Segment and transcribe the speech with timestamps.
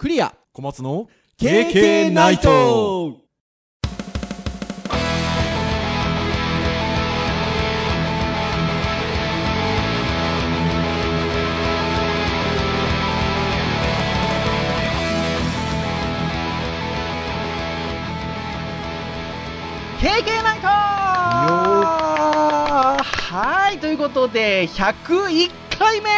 [0.00, 0.34] クリア。
[0.54, 3.18] 小松の KK ナイト。
[20.00, 20.66] 経験ナイト
[23.02, 26.08] はい、ということで、101回目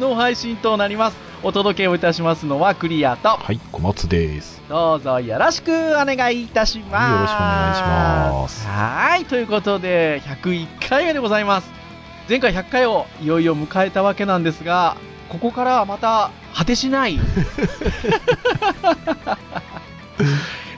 [0.00, 1.27] の配信となります。
[1.42, 4.60] お届けをいたしますのはクリアと、はい、小松です。
[4.68, 7.12] どうぞよろしくお願いいたします。
[7.12, 11.70] よろしくお願いしますはい、ということで、101回目でございます。
[12.28, 14.96] 前回100回をいよいよ迎えたわけなんですが、
[15.28, 17.20] ここからはまた果てしない。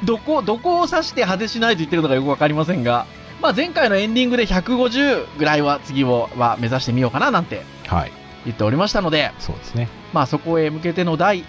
[0.04, 3.06] どこ、どこを指して果てしないと言ってるのかよくわかりませんが、
[3.40, 8.12] まあ前回のエンディングで150ぐらいは次をは目指してみようかななんてはい、
[8.44, 9.88] 言っておりましたので、そうですね。
[10.12, 11.44] まあそこへ向けての第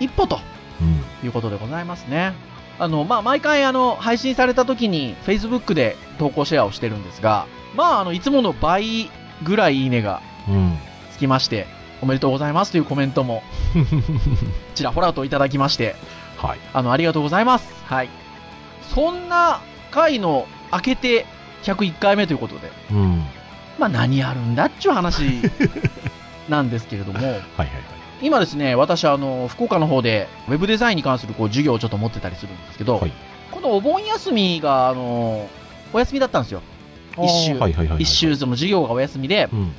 [0.00, 0.40] 一歩と
[0.80, 1.02] うん。
[1.24, 2.32] いうことでございますね。
[2.78, 9.08] あの、まあ、毎回、あの、配信された時に、Facebook で投稿シェアをしてるんですが、まあ、あの、いつもの倍
[9.44, 10.76] ぐらいいいねがうん。
[11.12, 11.66] つきまして、
[12.00, 13.42] おめでとうございますというコメントも、
[14.74, 15.94] ちらほらといただきまして、
[16.38, 16.58] はい。
[16.72, 17.72] あの、ありがとうございます。
[17.86, 18.08] はい。
[18.92, 19.60] そんな
[19.92, 21.26] 回の明けて
[21.62, 23.24] 101回目ということで、うん。
[23.78, 25.22] まあ、何やるんだっちゅう話
[26.52, 27.68] なんですけれども、はいはいはい。
[28.20, 33.12] 今ですね、私、あの、福岡の方で、ウェブデザインに関するこう授業をちょっと持ってたりするんですけど、はい
[33.50, 35.46] このお盆休みが、あの、
[35.92, 36.62] お休みだったんですよ。
[37.22, 38.02] 一週はいはいはいはい。
[38.02, 39.72] 一週、その授業がお休みで、うん。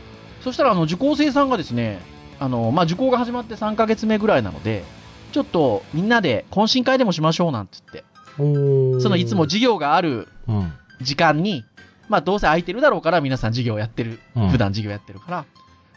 [0.43, 1.99] そしたら、あの、受講生さんがですね、
[2.39, 4.83] あの、まあ、受講が始まって3ヶ月目ぐらいなので、
[5.31, 10.73] ちょっとみんなで懇親会でもしましょうなんて言って、そのいつも授業があるうん。
[11.01, 11.65] 時間に、
[12.09, 15.45] まあ、どうせ空いてるだろうから皆さん授業やってる、うん普段授業やってるから、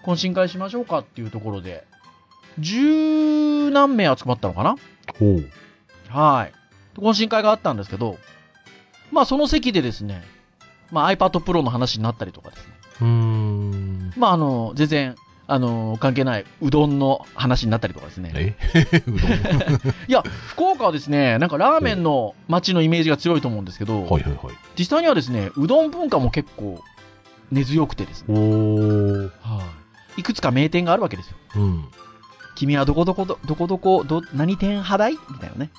[0.07, 1.85] 懇親会しましょうかっていうところで、
[2.59, 4.77] 十何名集まったのかな？
[5.19, 5.51] ほう。
[6.09, 6.53] はい。
[6.99, 8.17] 懇親会があったんですけど、
[9.13, 10.23] まあその席でですね、
[10.91, 12.73] まあ iPad Pro の話になったりとかですね。
[13.01, 14.13] うーん。
[14.17, 15.17] まああの、全然、
[15.49, 18.33] あの、関係ないうどんの話になったりとかですね。
[18.35, 18.55] え？
[19.07, 19.17] うどん。
[19.19, 24.55] いや、福岡はですね、なんかラーメンの街のイメージが強いと思うんですけど、はいはいはい。
[24.79, 26.83] 実際にはですね、うどん文化も結構
[27.53, 29.23] 根強くてですね、おー。
[29.23, 29.86] はい。
[30.17, 31.37] いくつか名店があるわけですよ。
[31.57, 31.85] うん。
[32.55, 35.13] 君はどこどこど、どこどこ、ど、何店派だい？
[35.31, 35.71] みたいなね。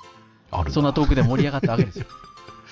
[0.52, 2.06] あるそんなトークで盛り上がったわけですよ。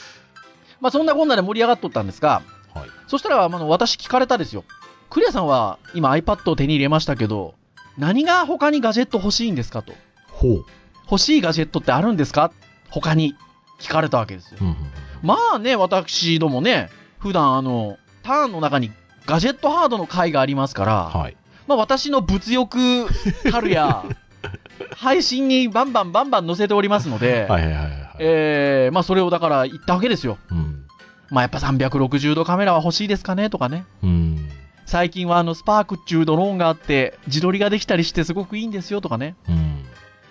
[0.79, 2.41] まあそんなこんなで盛り上がっとったんですが、
[2.73, 2.89] はい。
[3.07, 4.63] そしたら、あの、私聞かれたですよ。
[5.09, 7.55] クリアさんは今 iPad を手に入れましたけど、
[7.97, 9.93] 何が他にガジェット欲しいんですかと。
[10.31, 10.65] ほう。
[11.09, 12.51] 欲しいガジェットってあるんですか？
[12.89, 13.35] 他に
[13.79, 14.57] 聞かれたわけですよ。
[14.61, 14.75] うんうん。
[15.23, 16.89] まあね、私どもね、
[17.19, 18.91] 普段あの、ターンの中に
[19.25, 21.37] ガジェットハードの回がありますから、はい。
[21.67, 23.07] まあ私の物欲
[23.51, 24.03] たるや、
[24.95, 28.15] 配信にバンバンバンバン載せておりますので、はいはいはいはい。
[28.19, 30.37] えー、まあそれをだから言ったわけですよ。
[30.51, 30.85] うん。
[31.29, 33.85] まあやっぱ360度カメラは欲しいですかねとかね。
[34.03, 34.49] うん。
[34.85, 39.35] 最近はあのスパークっていうドローンがあって自撮りができたりしてすごくいいんですよとかね。
[39.49, 39.85] うん。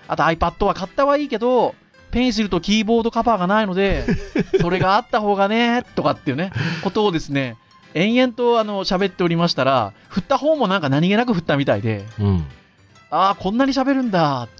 [0.06, 1.74] あと iPad は買ったはいいけど、
[2.10, 4.04] ペンシルとキーボードカバーがないので、
[4.60, 6.52] それがあった方がね、とかっていうね、
[6.82, 7.56] ことをですね、
[7.94, 12.44] 延々とあの喋っておりましたら、振った方もなんか何気なく振ったみたいで、うん。
[13.10, 14.48] ああ、こんなに喋るんだ。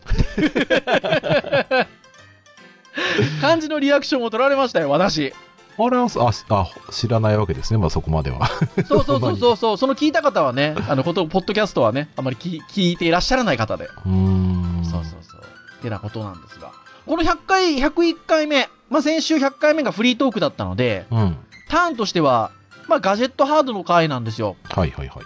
[3.40, 5.34] 感じのリアクションを取られましたよ、私。
[5.76, 6.30] あれは、あ、
[6.60, 7.78] あ、知らないわけですね。
[7.78, 8.46] まあそこまでは。
[8.86, 13.86] そうそうそうそうそう、その聞いた方はね、あの、こと、ポッドキャストはね、あまり聞聞いていらっしゃらない方で。
[13.86, 14.84] うーん。
[14.84, 15.40] そうそうそう。
[15.78, 16.70] ってなことなんですが。
[17.06, 21.36] この100回、101回目、まあ、先週100回目がフリートークだったので、うん。
[21.68, 22.52] ターンとしては、
[22.88, 24.56] まあ、ガジェットハードの回なんですよ。
[24.64, 25.20] はいはいは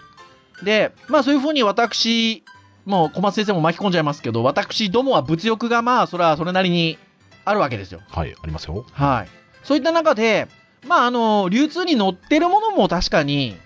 [0.62, 0.64] い。
[0.64, 2.42] で、まあ、そういうふうに私、
[2.84, 6.98] もう小松先生も巻き込んじゃいますけど、私どもは物欲がまあ、それはそれなりに
[7.44, 8.00] あるわけですよ。
[8.08, 8.84] はい、ありますよ。
[8.92, 9.28] はい。
[9.62, 10.48] そういった中で、
[10.86, 13.56] まあ、あの、流通に乗ってるものも確かに、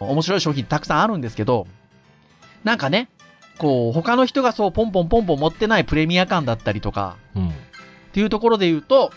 [0.00, 1.66] 面白い商品たくさんあるんですけど、
[2.62, 3.08] なんかね、
[3.58, 7.48] こう、他の人がそう、ポンポンポンポン持ってないプレミア感だったりとか、うん。
[7.48, 7.52] っ
[8.12, 9.12] ていうところで言うと、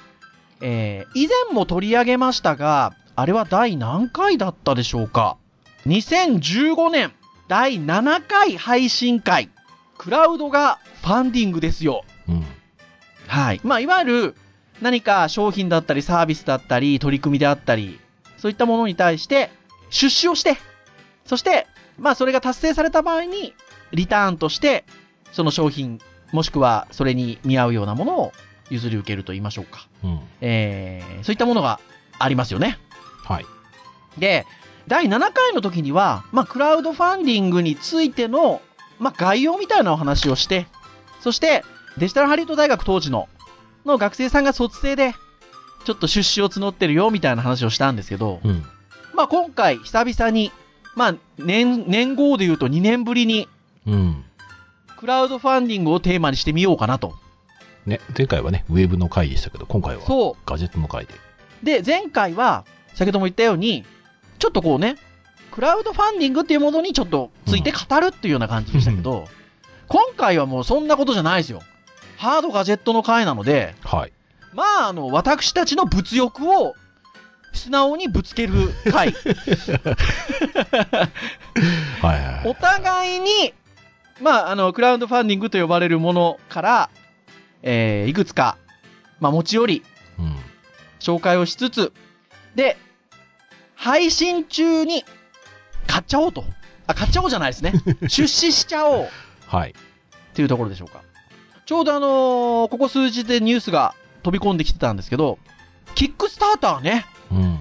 [0.62, 5.38] えー、以前も取り上げましたが、あれは第何回だったでしょうか
[5.88, 7.12] ?2015 年
[7.48, 9.50] 第7回配信会、
[9.98, 12.04] クラウドがファンディングですよ。
[12.30, 12.46] うん。
[13.26, 13.62] はい。
[13.64, 14.36] まあ、いわゆる
[14.82, 18.00] 何か商品だったりサービスだったり取り組みであったり、
[18.38, 19.50] そういったものに対して
[19.90, 20.56] 出資をして、
[21.26, 21.66] そして、
[21.98, 23.56] まあ、それが達成された場合に、
[23.94, 24.86] リターンとして、
[25.32, 26.00] その商品、
[26.34, 28.32] もしくはそれに見合うようなものを
[28.70, 29.88] 譲り受けると言いましょうか。
[30.04, 30.20] うん。
[30.42, 31.80] えー、そういったものが
[32.20, 32.78] ありますよね。
[33.28, 33.46] はい。
[34.18, 34.46] で、
[34.88, 38.62] 第7回の時には、まあ、クラウドファンディングについての、
[39.00, 40.68] まあ、概要みたいなお話をして、
[41.20, 41.64] そして、
[41.98, 43.28] デジタルハリウッド大学当時の、
[43.86, 45.14] の学生さんが卒生で、
[45.86, 48.64] ちょっと出資を募ってるよ、みたいな話をしたんですけど、うん。
[49.14, 50.52] まあ今回、久々に、
[50.96, 53.48] まあ年、年号で言うと2年ぶりに、
[53.86, 54.26] うん。
[54.98, 57.16] クラウドファンディングをテーマにしてみようかなと。
[57.86, 61.14] ね、前回はね、ウェブの回でしたけど、今回はそガジェットの回で。
[61.64, 61.66] う。
[61.66, 62.66] で、前回は、
[62.98, 63.86] 先ほども言ったように、
[64.40, 64.96] ちょっとこうね、
[65.52, 69.28] クラウドファンディングっていうものにちょっとついて語るっていうような感じでしたけど、
[69.88, 71.62] 今回はもうそんなことじゃないですよ。
[72.18, 74.14] ハードガジェットの回なので、はい。
[74.52, 76.74] まあ、あの、私たちの物欲を
[77.54, 78.54] 素直にぶつける
[78.92, 79.14] 回。
[82.46, 83.54] お互いに、
[84.22, 86.90] まあ、あの、クラウドファンディングと呼ばれるものから、
[87.62, 88.58] えーいくつか、
[89.20, 89.84] まあ、持ち寄り、
[90.18, 90.36] うん。
[91.00, 91.94] 紹介をしつつ、
[92.56, 92.78] で、
[93.78, 95.06] 配信中に
[95.86, 96.44] 買っちゃおうと。
[96.88, 97.74] あ、買っちゃおうじゃないですね。
[98.10, 99.10] 出資しちゃおう
[99.48, 99.70] はい。
[99.72, 99.74] っ
[100.34, 101.02] ていうところでしょうか。
[101.66, 103.94] ちょうどあのーここ数日でニュースが
[104.24, 105.38] 飛び込んできてたんですけど、
[105.96, 107.06] キックスターターね。
[107.32, 107.60] うん。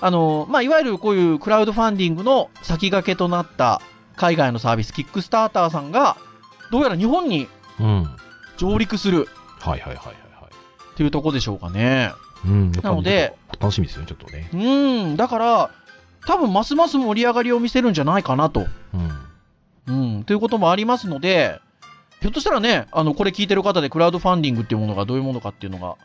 [0.00, 3.80] あのーまあ、いわゆるこういうクラウドファンディングの先駆けとなった
[4.16, 6.16] 海外のサービス、キックスターターさんが、
[6.70, 7.48] どうやら日本に
[7.78, 8.16] うん。
[8.56, 9.28] 上陸する
[9.60, 10.14] はいはいはいはいはい。
[10.92, 12.12] っていうところでしょうかね。
[12.46, 12.72] うん。
[12.72, 14.48] なので、楽しみですよね、ちょっとね。
[14.52, 15.70] うーん、だから、
[16.26, 18.66] 多分ますます盛り上がりを見せるんじゃないかなと。
[19.88, 20.16] うん。
[20.16, 21.60] うん、ということもありますので、
[22.20, 25.96] ひょっとしたらね、あの、これ聞いてる方でクラウドファンディングっていうものがどういうものかっていうのが、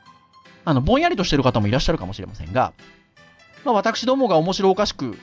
[0.66, 2.74] あの、ぼんやりとしてる方もいらっしゃるかもしれませんが、
[3.66, 5.18] まあ私どもが面白おかしく、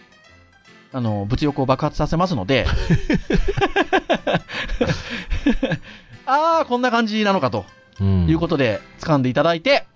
[0.93, 2.67] あの、物欲を爆発させますので、
[6.26, 7.65] ああ、こんな感じなのかと
[8.00, 8.29] うん。
[8.29, 9.87] いうことで掴んでいただいて、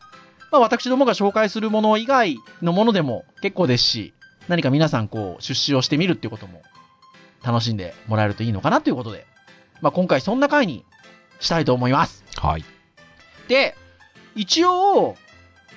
[0.52, 4.14] まあ私どもが紹介するもの以外のものでも結構ですし、
[4.48, 6.62] 何か皆さんこう出資をしてみるっていうことも
[7.42, 9.26] 楽しんでもらえるといいのかなということで、
[9.80, 10.84] まあ今回そんな回に
[11.40, 12.22] したいと思います。
[12.36, 12.64] はい。
[13.48, 13.74] で、
[14.34, 15.16] 一応、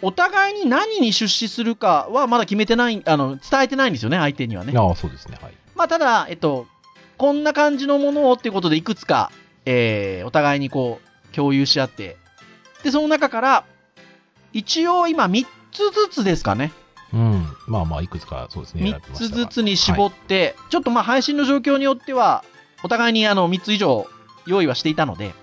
[0.02, 4.74] お互いに何に出資するかはまだ決めてない、あの、伝えてないんですよね、相手にはね。
[4.78, 5.38] ああ、そうですね。
[5.42, 5.54] はい。
[5.76, 6.68] まあ、ただ、えっと、
[7.18, 9.32] こんな感じのものをっていうことでいくつか、
[9.66, 12.18] えー、お互いにこう、共有し合って、
[12.84, 13.66] で、その中から、
[14.56, 16.72] 一応今3つずつですかね。
[17.14, 17.46] うん。
[17.68, 18.84] まあまあ、いくつかそうですね。
[18.84, 22.46] 3選びましたがつずつに絞って、ちょっとまあ配信の状況によっては、
[22.82, 24.08] お互いにあの3つ以上
[24.48, 25.34] 用意はしていたので、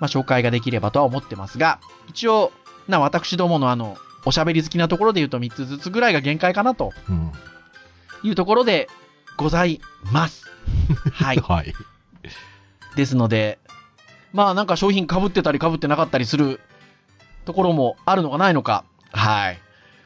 [0.00, 2.50] まあ紹介ができればとは思ってますが、一応、
[2.88, 7.32] な、私どものあの、おしゃべり好きなところで言うと3つずつぐらいが限界かなとうん。
[8.22, 8.88] いうところで
[9.36, 10.44] ございます。
[11.12, 11.36] はい。
[11.36, 11.74] はい。
[12.96, 13.58] ですので、
[14.32, 16.60] まあなんか商品被ってたり被ってなかったりする
[17.46, 19.58] ところもあるのかないのか、はい。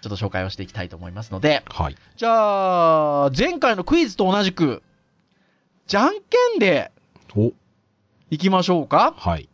[0.03, 1.97] ちょっと紹介をしていきたいと思いますので、はい。
[2.17, 4.83] じゃあ、前回のクイズと同じく、
[5.87, 6.21] じゃんけ
[6.57, 6.93] んで
[7.37, 7.53] お、
[8.31, 9.15] いきましょうか。
[9.17, 9.49] はい。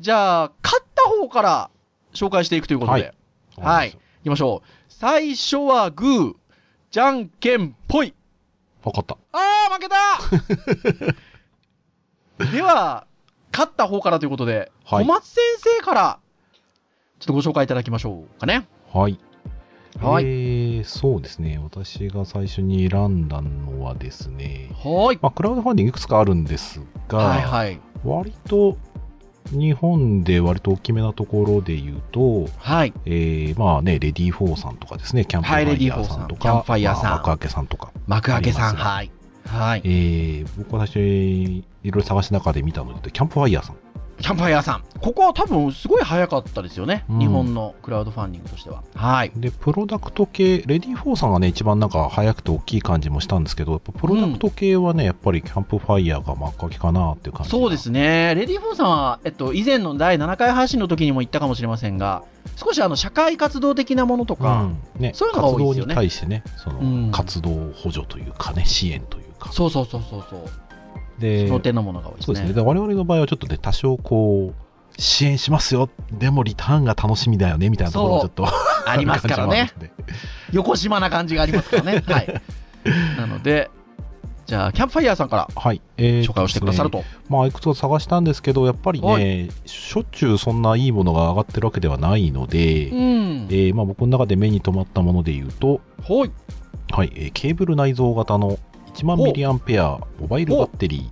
[0.00, 1.70] じゃあ、勝った方から
[2.12, 3.12] 紹介していくということで、はい
[3.58, 3.88] はい。
[3.90, 3.92] い
[4.24, 4.68] きましょう。
[4.88, 6.34] 最初はグー、
[6.90, 8.14] じゃんけんぽい。
[8.82, 9.16] わかった。
[9.32, 9.88] あー、負け
[12.38, 13.06] た では、
[13.52, 16.18] 勝った方からということで、はい小松先生から、
[17.18, 18.68] ちょっとご紹介いただきましょうかね。
[18.92, 19.18] はい。
[20.00, 21.58] はいえー、そうですね。
[21.62, 25.18] 私が最初に選んだのはですね、はーい。
[25.22, 27.80] まあ、クラウドファンディングいくつかあるんですが、はいはい。
[28.04, 28.76] 割と、
[29.52, 32.92] 日本で割と大きめなところで言うと、はい。
[33.06, 38.74] えー、まあね、 READYFOR さんとかですね、キャンプファイヤーさんとか、はいキャンプファイヤーさんまあ Makuake さんとか、 Makuake さん。
[38.74, 39.10] はい。
[39.46, 39.82] はい。
[39.84, 43.76] えー、僕は最初にいろいろ探し中で見たので、キャンプファイヤーさん。
[44.20, 44.84] キャンプファイヤーさん。
[45.00, 47.04] ここは多分すごい早かったですよね。
[47.08, 48.82] うん日本のクラウドファンディングとしては。
[48.94, 49.32] はい。
[49.36, 58.34] で、プロダクト系、 READYFOR さんがね、一番なんか早くて大きい感じもしたんですけど、やっぱプロダクト系はね、やっぱりキャンプファイヤーが真っ赤きかなっていう感じがそうですね。
[58.34, 62.22] レディー・フォーさんは、えっと、以前の第7回配信の時にも言ったかもしれませんが、
[62.56, 64.62] 少しあの、社会活動的なものとか、
[64.96, 69.52] うんね、そういうのが多いですよね活動に対してね、その、うん活動補助というかね、支援というか。
[69.52, 70.65] そうそうそうそうそう。
[71.18, 72.24] でその点のものが多いですね。
[72.26, 72.52] そうですね。
[72.54, 75.90] で我々の場合はちょっとね、多少こう、支援しますよ。
[76.12, 78.46] でもリターンが楽しみだよね、みたいなところもちょっと
[78.86, 79.70] ありますからね。
[80.52, 82.02] 横島な感じがありますからね。
[82.06, 82.42] はい。
[83.18, 83.70] なので、
[84.46, 85.82] じゃあ、キャンプファイヤーさんからはい。
[85.96, 87.02] えー紹介をしてくださると。
[87.28, 93.46] まあ、いくつか探したんですけど、やっぱりはね、しょっちゅうそんないいものが上がってるわけではないので、うん。
[93.50, 96.30] えーまあ、僕の中で目に留まったもので言うと、ほい。
[96.92, 98.58] はい、えーケーブル内蔵型の
[98.96, 101.10] 1万ミリアンペアモバイルバッテリ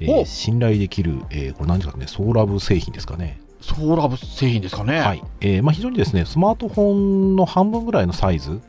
[0.00, 3.40] ー、えー信頼できる、えーこれ何ですかね、ソーラブ製品ですかね。
[3.60, 5.00] ソーラブ製品ですかね。
[5.00, 5.22] はい。
[5.40, 8.60] えーまあ、非常にですね、スマートフォンの半分ぐらいのサイズ、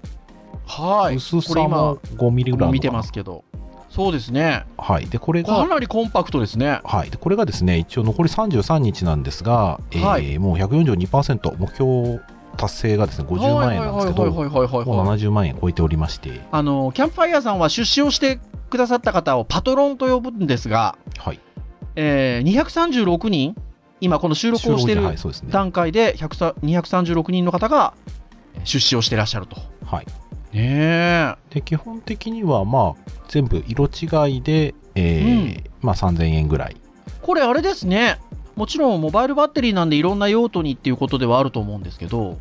[0.66, 1.16] はい。
[1.16, 3.46] 薄さも5ミリぐらい見てますけど。
[3.90, 4.64] そうですね。
[4.78, 5.06] はい。
[5.08, 6.80] で、これかが、なりコンパクトですね。
[6.84, 7.10] はい。
[7.10, 12.20] で、これがですね、一応残り33日なんですが、えーはいもう142%、目標
[12.58, 15.18] 達成がですね、50万円なんですけど、もうはい。
[15.20, 18.40] 70万円超えておりまして、あの、キャンプファイヤーさんは出資をして
[18.70, 21.40] くださった方をパトロンと呼ぶんですが、はい。
[21.96, 23.56] えー、236人、
[24.00, 25.04] 今この収録をしている。
[25.50, 27.94] 段階で100さ236人の方が
[28.64, 29.58] 出資をしてらっしゃると。
[29.86, 30.06] はい。
[30.54, 31.36] ねえ。
[31.50, 36.78] で、基本的には、まあ、全部色違いで、えーまあ3000円ぐらい。
[37.22, 38.20] これあれですね。
[38.56, 42.38] もちろんモバイルバッテリーなんでいろんな用途にっていうことではあると思うんですけど、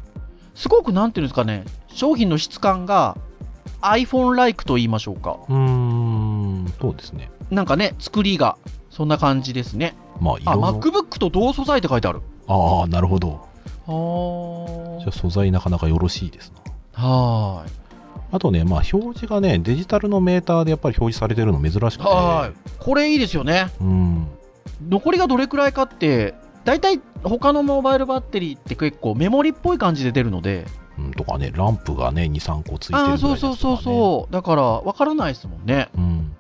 [0.55, 3.17] すごくなんていうんですかね、商品の質感が
[3.83, 5.39] iPhone-like と言いましょうか。
[5.49, 7.31] うーん、そうですね。
[7.51, 8.57] なんかね、作りが
[8.91, 9.95] そんな感じですね。
[10.21, 12.21] まあ、あ、色の MacBook と同素材って書いてある。
[12.47, 13.41] ああ、なるほど。
[13.87, 16.53] あーじゃあ素材なかなかよろしいです
[16.97, 17.03] な。
[17.03, 17.73] はーい。
[18.33, 22.55] あとね、まあ、表示がね、デジタルのメーターでやっぱり表示されてるの珍しくて、はーい。
[22.79, 23.73] これいいですよね。
[23.81, 24.29] うん、
[24.89, 26.35] 残りがどれくらいかって、
[26.65, 30.67] 大体他のモバイルバッテリーって結構メモリっぽい感じで出るので、
[30.99, 33.41] うん、とかね、ランプがね、2、3個ついてるぐらいですとか、ね。
[33.41, 34.33] そうそうそうそう。
[34.33, 35.89] だから、わからないですもんね。
[35.97, 36.37] うん。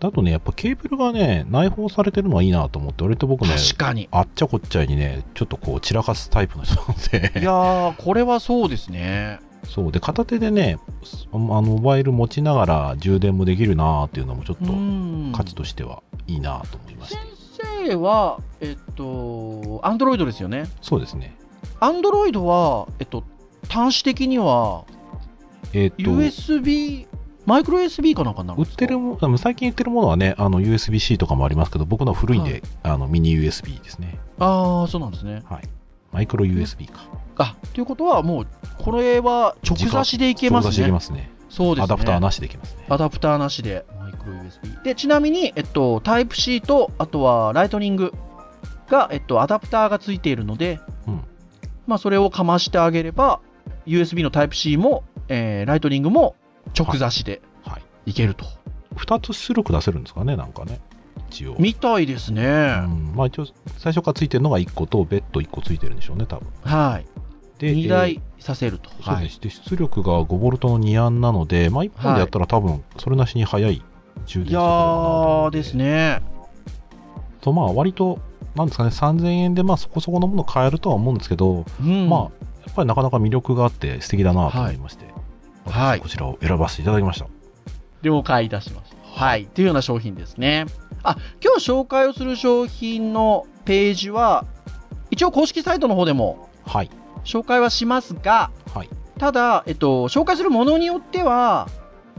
[0.00, 4.08] あとね、やっぱケーブルがね、内包されてるのはいいなと思って、割と僕ね、確かに。
[4.10, 9.38] あっちゃこっちゃいにね、ちょっとこう散らかすタイプの人なんで、いやー、これはそうですね。
[9.64, 10.78] そう、で、片手でね、
[11.32, 15.32] あのモバイル持ちながら充電もできるなっていうのもちょっうとん。
[15.34, 17.33] 価値としてはいいなと思いまして。
[17.64, 20.68] 先生は、えっと、アンドロイドですよね。
[20.80, 21.36] そうですね。
[21.80, 23.24] アンドロイドは、えっと、
[23.68, 24.84] 端子的には、
[25.72, 27.06] えっ、と、USB、
[27.46, 34.18] マイクロ USB かなんかにな売ってるも、最近売ってるものはね、あの USB-C とかもありますけど、僕のは古いんで、はいあのミニ USB ですね。
[34.38, 35.42] ああ、そうなんですね。
[35.44, 35.62] はい。
[36.12, 37.00] マイクロ USB か。
[37.36, 38.46] あ、ということは、もう、
[38.78, 40.92] これは直差しでいけます直差しできね。
[40.92, 41.30] ますね。
[41.50, 41.84] そうですね。
[41.84, 42.84] アダプターなしできますね。
[42.88, 43.84] アダプターなしで、
[44.30, 44.82] USB。
[44.82, 48.12] で、ちなみに、えっと、タイプ C と、あとはライトニング
[48.88, 51.24] が、えっと、アダプターがついているので、うん
[51.86, 53.40] まあ、それをかましてあげれば、
[53.86, 56.34] USB のタイプ C も、えーライトニングも
[56.78, 58.10] 直差しではい。
[58.10, 58.44] いけると。
[58.96, 60.80] 2つ出力出せるんですかね、なんかね。
[61.30, 61.56] 一応。
[61.58, 62.42] みたいですね。
[62.84, 63.46] うん、まあ一応、
[63.78, 66.48] 最初からついてるのが1個と、別途1個ついてるんでしょうね、多分。
[66.62, 67.06] はい。
[67.58, 68.90] で、2えー台させると。
[69.00, 69.16] はい。
[69.16, 69.40] そうです。
[69.40, 73.82] で、出力が 5V の2アンなので、まあ1本でやったら多分、それなしに速い
[74.26, 75.74] 充電いやーです。
[75.74, 76.20] ね。
[77.40, 78.18] と、まあ割と、
[78.54, 82.08] なんですかね、3000円でまあそこそこのもの買えるとは思うんですけど、うん。
[82.08, 82.28] まあ、や
[82.70, 85.14] っぱりなかなか魅力があって素敵だなと思いまして、はい
[85.66, 87.26] 私こちらを選ばせていただきました。
[88.02, 88.96] 了解いたしました。
[89.20, 89.46] はい。
[89.46, 90.66] というような商品ですね。
[91.02, 94.46] あ、今日紹介をする商品のページは、
[95.10, 96.90] 一応公式サイトの方でもはい。
[97.24, 98.90] 紹介はしますが、はい。
[99.18, 101.68] ただ、えっと、紹介するものによっては、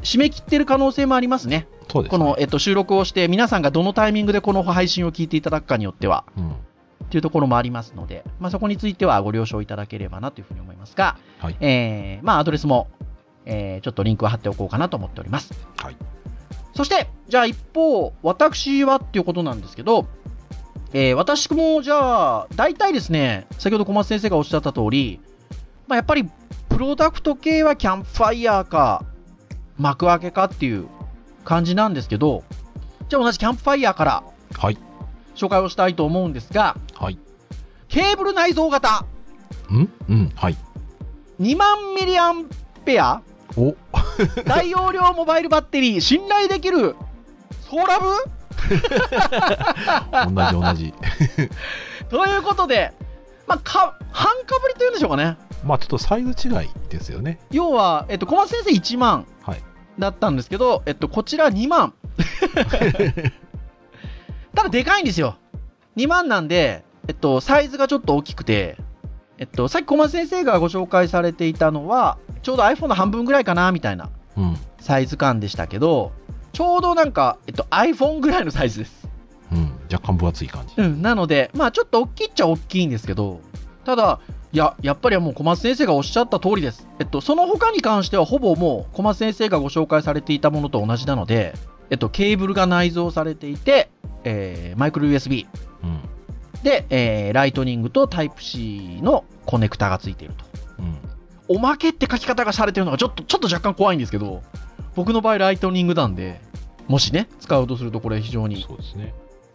[0.01, 1.67] 締め切ってる可能性もありますね。
[1.95, 2.17] そうです、ね。
[2.19, 6.51] この、えっと、収録をして、皆さんがどのタイミングでこの配信を聞いていただくかによっては、うん。
[6.51, 12.87] っていうところもありますので、まあ、そこについてはご了承いただければなというふうに思いますが、はいえー、まあ、アドレスも、
[13.45, 15.53] えー、ちょっとリンクを貼っておこうかなと思っております。
[15.77, 15.95] はい。
[16.75, 20.07] そして、じゃあ一方、私はっていうことなんですけど、
[20.93, 25.19] えー私もじゃあ、大体ですね、先ほど小松先生がおっしゃった通り、
[25.87, 26.27] まあ、やっぱり、
[26.69, 29.05] プロダクト系はキャンプファイヤーか、
[29.77, 30.87] 幕開けかっていう
[31.45, 32.43] 感じなんですけど、
[33.07, 34.23] じゃあ同じキャンプファイヤーから
[34.57, 34.77] はい。
[35.35, 37.19] 紹介をしたいと思うんですが、はい。
[37.87, 39.05] ケーブル内蔵型、
[39.71, 39.89] ん？
[40.09, 40.31] うん。
[40.35, 40.57] はい。
[41.39, 42.45] 2万ミリアン
[42.83, 43.21] ペア、
[43.57, 43.75] お
[44.45, 46.95] 大容量モバイルバッテリー、信頼できる、
[47.69, 48.07] ソーラブ？
[50.33, 50.93] 同じ同じ。
[52.09, 52.93] ということで、
[53.47, 55.37] まあ、か、半かぶりというんでしょうかね。
[55.63, 57.39] まあちょっとサイズ違いですよね。
[57.51, 59.25] 要は、えっと、小松先生1万はい。
[59.99, 61.93] だったんですけど、えっと、こちら2万。
[64.55, 65.35] ただ、でかいんですよ。
[65.97, 68.77] 2万なんで、えっと、サイズがちょっと大きくて、
[69.37, 74.57] えっと、さっき小松先生がご紹介されていたのは、ちょうど iPhone の半分ぐらいかな、みたいなうん。
[74.79, 76.11] サイズ感でしたけど、
[76.53, 79.07] ちょうどなんか、えっと、iPhone ぐらいのサイズです。
[79.51, 79.71] うん。
[79.91, 80.73] 若干分厚い感じ。
[80.77, 83.41] うん、なので、まあちょっと大きいっちゃ大きいんですけど、
[83.83, 84.19] ただ、
[84.55, 86.87] いや、やっぱりもう小松先生がおっしゃった通りです。
[86.99, 91.53] えっと、その他に関してはほぼもう小松先生がご紹介されていたものと同じなので、
[91.89, 93.89] えっと、ケーブルが内蔵されていて、
[94.23, 95.45] えーマイクロ USB
[95.83, 95.99] うん。
[96.63, 100.45] で、えーライトニングとタイプ C のコネクタがついていると。
[100.79, 101.57] うん。
[101.57, 104.41] おまけって書き方がされてるのがちょっと、ちょっと若干怖いんですけど、
[104.95, 106.39] 僕の場合ライトニングなんで、
[106.87, 108.65] もしね、使うとするとこれ非常に。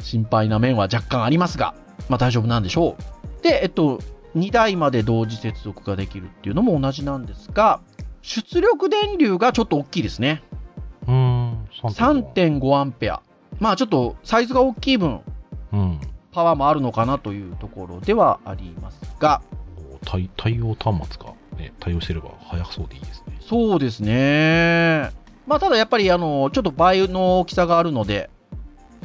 [0.01, 1.75] 心配な面は若干ありますが、
[2.11, 2.97] まあ大丈夫なんでしょ
[3.41, 3.43] う。
[3.43, 4.01] で、えっと、
[4.37, 7.81] 2台まで同時接続ができるっていうのも同じなんですが、
[8.23, 10.43] 出力電流がちょっと大きいですね。
[11.07, 11.69] うーん。
[11.83, 13.23] 3.5アンペア。
[13.59, 15.21] まあちょっとサイズが大きい分、
[15.73, 16.01] うん。
[16.33, 19.43] パワーもあるのかなというところではありますが、
[20.05, 23.37] 対対応端末が、ね、対応してれば早そうでいいですね。
[23.41, 25.11] そうですね。
[25.47, 28.31] まあただやっぱりあの、ちょっと倍の大きさがあるので、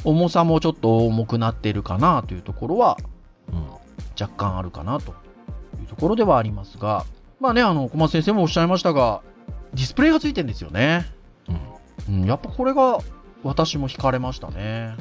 [0.04, 2.96] 重さもちょっと重くなっているかなというところは
[3.52, 3.66] うん。
[4.20, 5.12] 若干あるかなと
[5.80, 7.04] いうところではありますが、
[7.40, 9.22] まあね、あの、小松先生もおっしゃいましたが、
[9.74, 11.06] ディスプレイがついてるんですよね。
[12.08, 12.20] うん。
[12.20, 12.98] うん、やっぱこれが
[13.42, 14.96] 私も惹かれましたね。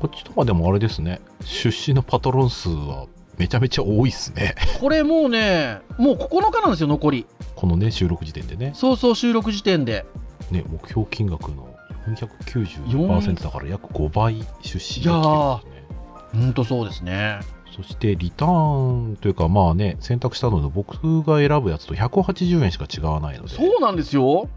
[0.00, 3.06] こっちとかでもあれですね、出資のパトロン数は
[3.38, 4.54] めちゃめちゃ多いっすね。
[4.80, 7.26] これもうね、もう9日なんですよ、残り。
[7.56, 8.72] このね、収録時点でね。
[8.74, 10.04] そうそう、収録時点で。
[10.50, 11.74] ね、目標金額の
[12.08, 15.82] 490%だから約5倍出資が来てるんで
[16.32, 16.42] すね。
[16.42, 17.40] ほんとそうですね。
[17.78, 23.50] そしてリターンというかまあね、選択したので僕が選ぶやつと180円しか違わないので。
[23.50, 24.48] そうなんですよ。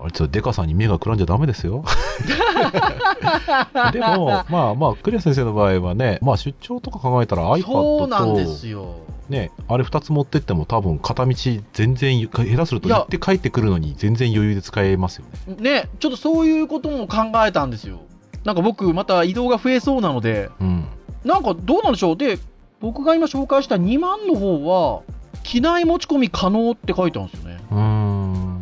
[0.00, 1.84] あれちょっとデカさんに目がくらんじゃダメですよ。
[3.92, 8.96] でも、まあまあ、クリア先生の場合はね、まあ出張とか考えたら iPad と、そうなんですよ。
[9.28, 11.34] ね、あれ2つ持ってっても多分片道
[11.72, 15.56] 全然、下手すると行って帰ってくるのに全然余裕で使えますよね。
[15.58, 18.00] ね、ちょっとそういうことも考えたんですよ。
[18.44, 20.86] なんか僕、また移動が増えそうなので、うん。
[21.24, 22.16] なんかどうなんでしょう。
[22.16, 22.38] で、
[22.80, 25.02] 僕が今紹介した2万の方は、
[25.42, 27.58] 機内持ち込み可能って書いてあるんですよね。
[27.70, 28.60] うーん。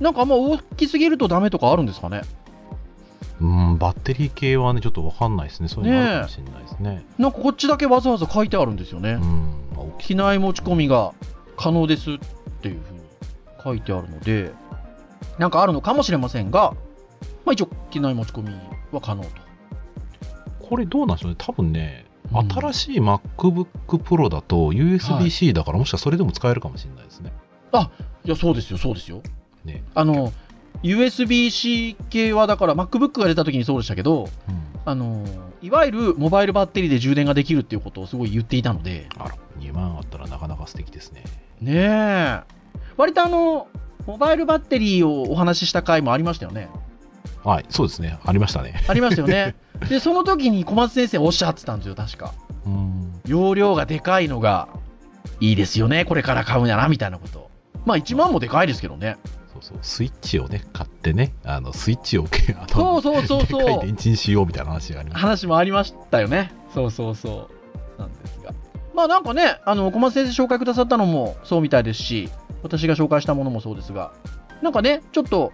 [0.00, 2.22] なんかあんま大きすぎるとダメとかあるんですかね？
[3.40, 5.68] うん、バッテリー系はね、ちょっとわかんないですね。
[5.68, 7.04] そういうのあるかもしれないですね。
[7.18, 9.18] なんかこっちだけわざわざ書いてあるんですよね。
[9.98, 11.12] 機内持ち込みが
[11.56, 12.18] 可能ですっ
[12.62, 13.00] ていうふうに
[13.62, 14.52] 書いてあるので、
[15.38, 16.74] なんかあるのかもしれませんが、
[17.44, 18.54] まあ一応機内持ち込み
[18.90, 19.28] は可能と。
[20.68, 21.36] これどうなんでしょうね。
[21.38, 23.66] 多分ね、うん新しい MacBook
[23.98, 27.32] Pro だと USB-C だから、もしかそれでも使えるかもしれないですね。
[28.24, 29.22] いや、そうですよ、そうですよ。
[29.64, 29.84] ね。
[29.94, 30.32] あの、
[30.82, 34.66] USB-C 系はだから MacBook が出た時にそうでしたけど、うん。
[34.84, 35.24] あの、
[35.62, 41.24] いわゆるモバイルバッテリーで充電ができるっていうことをすごい言っていたので、あら、2万あったらなかなか素敵ですね。
[41.60, 42.40] ねえ。
[42.96, 43.68] 割とあの、
[44.06, 46.68] モバイルバッテリーをお話しした回もありましたよね。
[47.44, 48.18] はい、そうですね。
[48.24, 48.82] ありましたね。
[48.88, 49.54] ありましたよね。
[49.88, 52.32] で、その時に小松先生おっしゃってたんですよ、確か。
[52.66, 53.20] うん。
[53.26, 54.68] 容量がでかいのが
[55.40, 57.50] いいですよね、これから買うなら、みたいなこと。
[57.84, 59.16] まあ1万もでかいですけどね。
[59.52, 59.78] そうそう。
[59.82, 62.24] スイッチをね、買ってね、あの、スイッチを、
[62.58, 63.90] あの、そうそうそうそでかいう電。
[63.90, 65.26] 池にしようみたいな話がありました。
[65.26, 66.52] 話もありましたよね。
[66.74, 67.48] そうそうそ
[67.96, 68.00] う。
[68.00, 68.52] なんですが。
[68.94, 72.28] まあなんかね、あの、小松先生紹介くださったのもそうみたいですし、
[72.62, 74.12] 私が紹介したものもそうですが、
[74.62, 75.52] なんかね、ちょっと、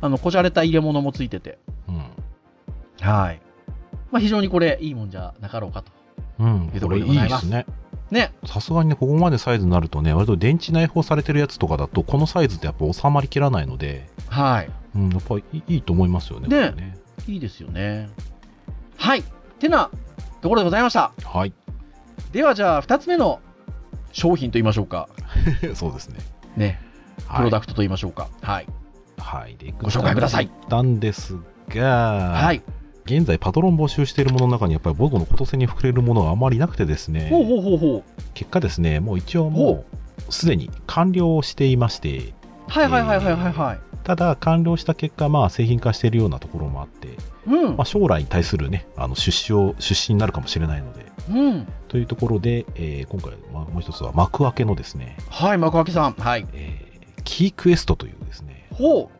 [0.00, 1.96] あの、こじゃれた入れ物もついてて、うん。
[3.00, 3.40] はい。
[4.10, 5.92] まあ非常にこれ、いいもんじゃなかろうかと。
[6.38, 7.66] うんいう、ところでございまいですすね。
[8.10, 8.32] ね。
[8.44, 14.70] さすがにね、ここまでサイズになるとね、割と電池内包されてるやつとかだと、このサイズってやっぱ収まりきらないので、はい。
[14.94, 16.48] うん、やっぱりいいいいと思いますよね。
[16.48, 18.08] ねねいいですよね。
[18.96, 19.24] はい。
[19.58, 19.90] てな
[20.40, 21.12] ところでございました。
[21.24, 21.52] はい。
[22.32, 23.40] ではじゃあ、二つ目の
[24.12, 25.08] 商品と言いましょうか。
[25.74, 26.18] そうですね。
[26.56, 26.80] ね。
[27.34, 28.28] プロダクトと言いましょうか。
[28.40, 28.54] はい。
[28.54, 28.66] はい。
[29.58, 30.50] で、ご紹介ください。
[30.68, 31.36] なんです
[31.68, 32.62] が、はい。
[33.04, 38.22] 現在パトロン募集しているものの中にやっぱり僕の今年に膨れるものがあまりなくてですね、ほうほうほうほう。
[38.34, 39.84] 結果ですね、もう一応も
[40.28, 42.32] うすでに完了していまして、
[42.66, 43.78] はいはいはいはいはいはい。
[44.02, 47.08] ただ完了した結果、まあ製品化しているようなところもあって、
[47.46, 47.84] うんまあ、。
[47.84, 51.64] 将来に対するね、あの出資を、出資になるかもしれないので、うん。
[51.64, 56.12] とというところで、えー今回、まあ、もう一つは幕開けのですね、はい、幕開けさん。
[56.12, 56.46] はい。
[56.52, 56.86] えー
[57.24, 59.10] キークエストというですね、ほ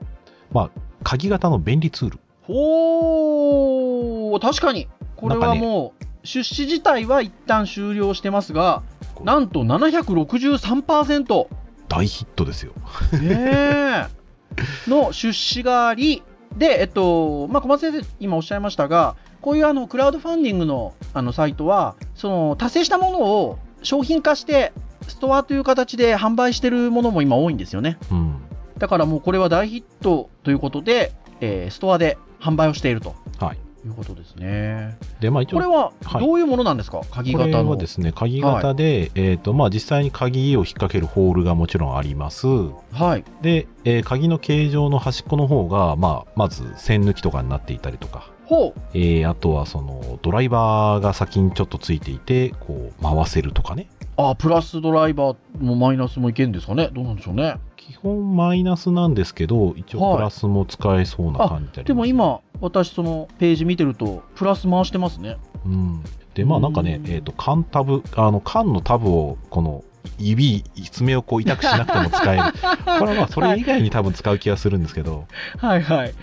[0.54, 0.70] う。
[1.02, 2.18] 鍵型の便利ツール。
[2.42, 4.40] ほう。
[4.40, 4.88] 確かに。
[5.16, 8.82] これはもう、出資自体は一旦終了してますが、
[9.22, 11.46] なんと763%。
[11.88, 12.72] 大ヒットですよ。
[13.12, 14.06] ねえ。
[14.90, 16.22] の出資があり、
[16.56, 24.72] で、えっと、まあ、小松先生、今おっしゃいましたが、こういうあの、クラウドファンディングのあの、サイトは、その、達成したものを商品化して、
[25.06, 27.98] ストアという形で販売してるものも今多いんですよね。
[28.10, 28.45] うん。
[28.78, 33.58] だからもうこれは大ヒットということで、えーストアで販売をしているとはい。
[33.86, 34.98] いうことですね。
[35.20, 37.70] で、まあ一応、これははいどういうものなんですか、鍵これ型の。
[37.70, 42.46] はですね、鍵型で、えっ、と、まあ実際に鍵を引っ掛けるホールがもちろんあります。
[42.48, 43.24] はい。
[43.42, 48.80] で、えー鍵の形状の端っこの方が、まあ、まず線抜きとかになっていたりとか、ほう。
[48.92, 53.88] えーあとはそのドライバーが先にちょっとついていて、こう回せるとかね。
[54.16, 56.90] あ、プラスドライバーもマイナスもいけるんですかね？
[56.92, 57.56] どうなんでしょうね。
[57.86, 65.36] 基本マイナスなんですけど、一はい応プラスも使えそうな感じであります、でも今、私そのページ見てると、プラス回してますね。
[65.64, 66.02] うん。
[66.34, 69.84] で、まあなんかねう、んえっ、と、缶タブ、あの、缶のタブを、この、
[70.18, 72.42] 指、爪をこう痛くしなくても使える。
[72.98, 75.24] これはまあそれ以外に多分使う気がするんですけど、
[75.58, 76.14] はいはい。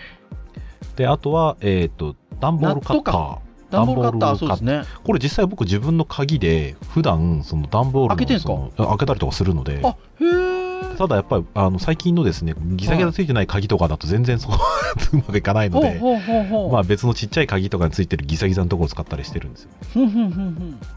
[0.96, 3.38] で、あとは、えっ、と、段ボールカッター。
[3.72, 4.84] 段ボールカッター、そうですね。
[5.04, 8.54] これ実際僕自分の鍵で、普段、その段ボールの開けてんすか？
[8.78, 10.53] 開けたりとかするので、あ、へー。
[10.98, 14.52] ただやっぱり、あの、最近のですね、ギザギザついてない鍵とかだと全然そう、
[15.14, 16.00] うまくいかないので。
[16.72, 19.70] まあ別のちっちゃい鍵とかについてるギザギザのところを使ったりしてるんですよ。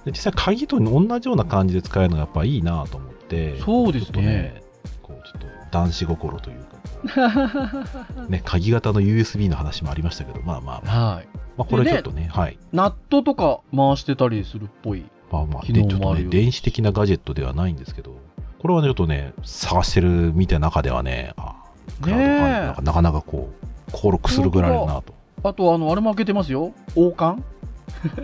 [0.04, 4.62] で実際鍵と同じような感じで使えるのがやっぱいいなと思って、そうですねちょっとね、
[5.02, 6.76] こうちょっと男子心というか、
[8.28, 11.28] ね、鍵型の USB の話もありましたけど、まあまあまあ、はい。
[11.56, 12.58] まあこれちょっとね、はい。
[12.72, 15.04] ナットとか回してたりするっぽい。
[15.30, 18.16] まあまあ、機でちょっとね、電子的なガジェットではないんですけど、
[18.58, 21.54] これはね、ちょっとね、探してる見た中ではね、あ
[22.00, 25.14] クラウドファンディングなんかなかこう、登録するぐらいだなと。
[25.42, 26.72] あと、あの、あれも開けてますよ。
[26.94, 27.42] 王冠？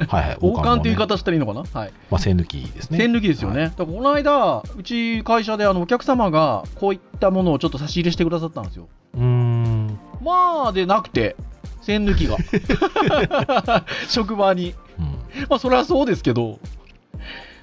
[0.08, 0.38] はいはい。
[0.42, 1.64] 王冠っていう言い方したらいいのかな？
[1.80, 1.92] はい。
[2.10, 2.98] まあ、線抜きですね。
[2.98, 3.60] 栓抜きですよね。
[3.60, 8.88] はいだからこの間、うち会社であのお客様がこういったものをちょっと差し入れしてくださったんですよ。
[9.14, 9.98] うーん。
[10.22, 11.36] まあ、でなくて、
[11.82, 12.36] 栓抜きが。
[14.08, 14.74] 職場に。
[14.98, 15.04] うん
[15.48, 16.58] まあ、それはそうですけど、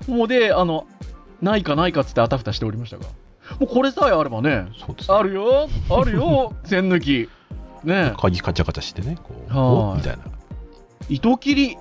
[0.08, 0.86] もうで、あの、
[1.41, 3.06] ないかないかっつってあたふたしておりましたが、
[3.60, 5.17] もうこれさえあればね、そうですね。
[5.17, 7.30] あるよ、あるよ、 栓抜き。
[7.84, 10.23] ね鍵カチャカチャしてね、こう、はいおみたいな。
[11.08, 11.78] 糸切り、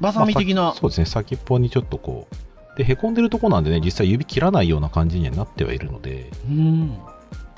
[0.00, 0.74] バサミ的なまあ。
[0.74, 6.88] そうですね、先っぽにちょっとこう、で、へこんでるとこなんでね、実際指切らないような感じにはなってはいるので、うん。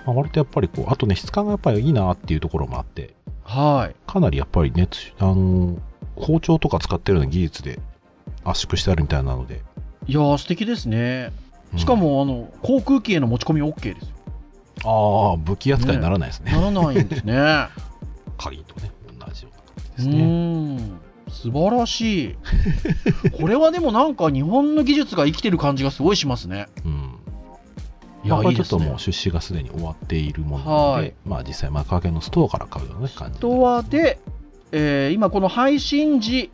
[0.04, 4.10] まあ、割とやっぱりこう、あとね、質感がやっぱりいいなっていうところもあって、はい。
[4.10, 5.76] かなりやっぱりね、つあの、
[6.16, 7.78] 包丁とか使ってるような技術で
[8.44, 9.62] 圧縮してあるみたいなので、
[10.06, 11.32] いやー、素敵ですね。
[11.72, 14.08] うんしか、も、あの、航空機への持ち込み OK ですよ。
[14.84, 16.52] ああ、武器扱いにならないですね。
[16.52, 17.34] ならないんですね。
[18.36, 20.16] 鍵とね、同じような感じうですね。
[20.16, 21.00] ーん。
[21.30, 22.36] 素晴らしい。
[23.40, 26.66] これはでもなんか日本の技術が生きてる感じがすごいしますね。
[26.84, 27.18] うん。
[28.24, 28.98] いや、ちょっともう。
[28.98, 34.20] 出資がすでに終わっているものなので、はいまあ実際、幕開けのストアから買うようなね感じストアで、
[34.72, 36.50] えー今この配信時、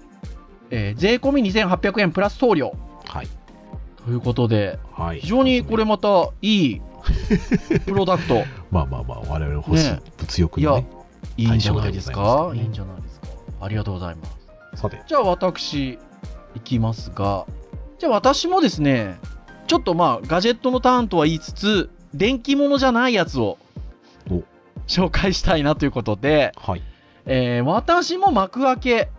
[0.71, 2.73] えー税込み2800円プラス送料
[3.05, 3.29] はい。
[4.09, 5.21] ということで、はい。
[5.21, 6.81] 非常にこれまたいい
[7.85, 8.43] プロダクト、
[8.73, 10.87] まあまあまあ、我々欲しいね物欲のね。
[11.37, 12.51] いいんじゃないですか？
[12.55, 13.27] いいんじゃないですか？
[13.61, 14.81] ありがとうございます。
[14.81, 15.99] さて、じゃあ私、
[16.55, 17.45] いきますが、
[17.99, 19.19] じゃあ私もですね、
[19.67, 23.59] ちょっとまあ、ガジェットのターンとは言いつつ、電気物じゃないやつを
[24.31, 24.43] お
[24.87, 26.83] 紹介したいなということで、はい。
[27.27, 29.11] えー私も幕開け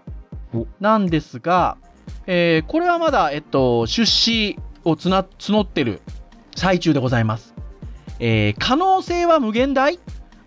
[0.55, 1.77] おなんですが、
[2.25, 4.57] えーこれはまだ、えっと、出資
[4.89, 6.01] をつな募ってる
[6.55, 7.53] 最中でございます。
[8.19, 9.99] えー可能性は無限大？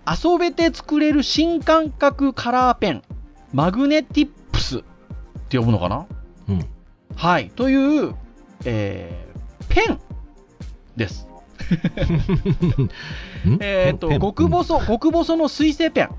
[0.05, 3.03] 遊べて作れる新感覚カラーペン、
[3.53, 4.83] マグネティップスっ
[5.49, 6.07] て呼ぶのかな？
[6.49, 6.67] うん。
[7.15, 7.51] はい。
[7.51, 8.15] という、
[8.65, 9.33] えー
[9.69, 9.99] ペン
[10.97, 11.27] です。
[13.49, 13.59] ん？
[13.61, 16.11] えっ、と、極細、極細の水性ペン。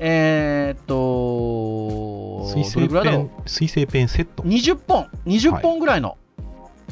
[0.00, 4.46] えっ、と、水性ペン、水性ペンセットう。。
[4.46, 6.18] 20本、20本ぐらいの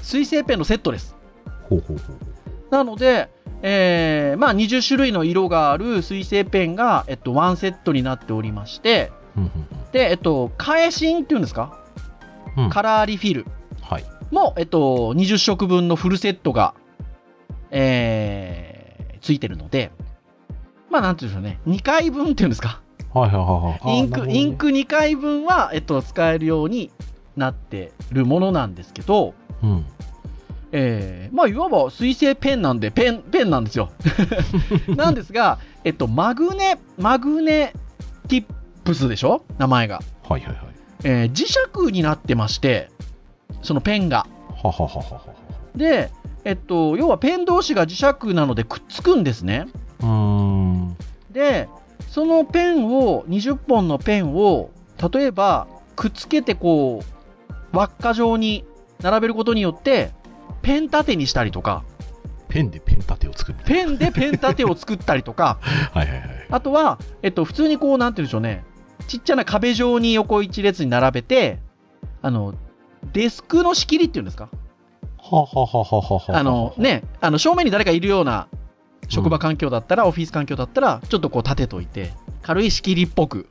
[0.03, 1.17] 水性ペンのセットです。
[1.69, 2.17] ほうほうほう。
[2.71, 3.29] なので、
[3.63, 9.51] えーまあ、20種類の色がある水性ペンが、えっと、ワンセットになっておりまして、うんうん
[9.93, 11.79] で、えっと、返し印っていうんですか、
[12.57, 12.71] うんうん。
[12.71, 13.47] カラーリフィル
[13.81, 14.05] はい。
[14.31, 16.75] も、えっと、20色分のフルセットが、
[17.71, 18.79] えー
[19.21, 19.91] ついてるので、
[20.91, 22.81] まあ、なんていうんでしょうね、2回分っていうんですか、
[23.13, 23.99] はいはいはいはい。
[23.99, 24.57] インク、イン。
[24.57, 26.91] ク2回分は、えっと、使えるように
[27.38, 29.87] なってるものなんですけど、うん。
[30.70, 33.90] えーまあ、いわば水性ペンなんで、ペン、ペンなんですよ。
[34.96, 37.72] なんですが、えっと、マグネ、マグネ
[38.29, 38.44] ティッ
[38.85, 39.42] プスでしょ？
[39.57, 40.01] 名前が。
[40.29, 40.59] はいはいはい。
[41.05, 42.90] えー磁石になってまして、
[43.62, 44.27] そのペンが。
[44.62, 45.20] はははは。
[45.74, 46.11] で、
[46.44, 49.66] えっと、要はペン同士が磁石なのでくっつくんですね。
[50.01, 50.96] うーん。
[51.31, 51.68] で、
[52.09, 54.70] そのペンを、20本のペンを、
[55.12, 57.18] 例えば、くっつけてこう、
[57.73, 58.65] 輪っか状に
[59.03, 60.13] 並べることによって、
[60.63, 61.85] ペン立てにしたりとか、
[62.49, 65.59] ペンでペン立てを作るペンでペン立てを作ったりとか、
[65.95, 66.01] な。
[66.01, 66.47] はいはいはい。
[66.51, 68.65] あとは、えっと、普通にこう、なんて言うんでしょうね、
[69.07, 71.59] ちっちゃな壁状に横一列に並べて、
[72.23, 72.55] あの、
[73.13, 74.49] デスクの仕切りっていうんですか？
[75.21, 76.39] はははははは。
[76.39, 76.75] あの、。
[76.79, 78.49] ね、あの、正面に誰かいるような
[79.09, 83.47] 職場環境だったら、オフィス環境だったら、ちょっとこう立てといて、軽い仕切りっぽく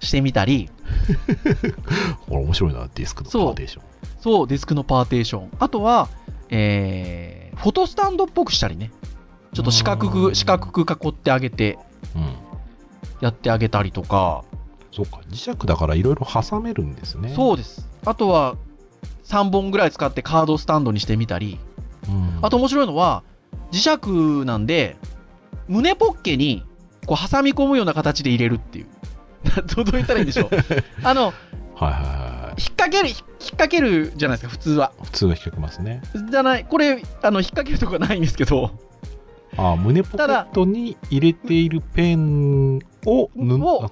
[0.00, 0.70] してみたり、
[2.28, 3.82] これ面白いな、ディスクのパーテーション。
[4.20, 5.50] そう、デスクのパーテーション。
[5.58, 6.08] あとは、
[6.50, 8.90] えー、フォトスタンドっぽくしたりね。
[9.52, 11.78] ちょっと四角うく、ん四角く囲ってあげて、
[12.14, 12.34] うん。
[13.20, 14.44] やってあげたりとか、
[14.92, 17.32] そうか、磁石だからいろいろ挟めるんですね。
[17.34, 17.88] そうです。
[18.04, 18.56] あとは、
[19.26, 21.58] 3本ぐらい使ってカードスタンドにしてみたり、
[22.08, 22.38] うん。
[22.42, 23.22] あと面白いのは、
[23.72, 24.96] 磁石なんで、
[25.68, 26.64] 胸ポッケに、
[27.06, 28.86] こう挟み込むような形で入れるっていう。
[29.74, 30.50] どう言ったらいいんでしょう。
[31.02, 33.18] あの、はいはいは引っ掛ける、引っ
[33.50, 34.92] 掛けるじゃないですか、普通は。
[35.00, 35.04] い。
[35.04, 36.02] 普通は引っ掛けますね。
[36.30, 38.72] じゃない、これ、あの、引っ掛けるとこないんですけど、
[39.56, 43.30] あ胸ポケットに入れているペンを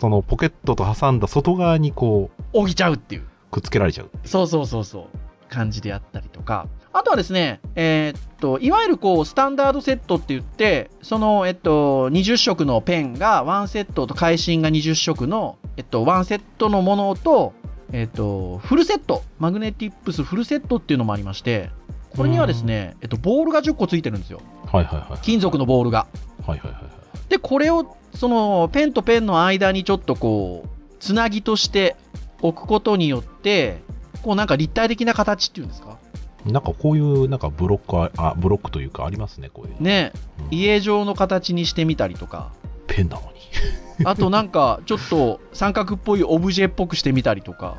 [0.00, 3.26] そのポケットと挟んだ外側にこう置いちゃうっていう。
[3.50, 4.11] くっつけられちゃう。
[4.24, 5.48] そうそうそうそう。
[5.48, 6.66] 感じであったりとか。
[6.98, 17.52] あとはですね、えーっと、いわゆるこう、スタンダードセットって言って、その、えっと、20色のペンが1セットと会心が20色の、えっと、1セットのものと、
[17.92, 21.70] えっと、フルセット、マグネティップスフルセットっていうのもありまして、
[22.16, 24.40] これにはですね、えっと、ボールが10個ついてるんですよ。
[24.64, 25.20] はいはいはい。
[25.20, 26.06] 金属のボールが。
[26.46, 27.28] はいはいはいはい。
[27.28, 31.94] で、これを、その、ペンとペンの間にちょっとこう、つなぎとして
[32.40, 33.82] 置くことによって、
[34.22, 35.98] こうなんか立体的な形っていうんですか？
[36.46, 40.12] なんかこういうなんかブロックああブロックというかありますねこういうの、ね、
[40.50, 40.56] うん。
[40.56, 42.52] 家状の形にしてみたりとか、
[42.87, 43.37] ペンなのに。
[44.04, 47.76] あとなんかちょっと三角っぽいオブジェっぽくしてみたりとか、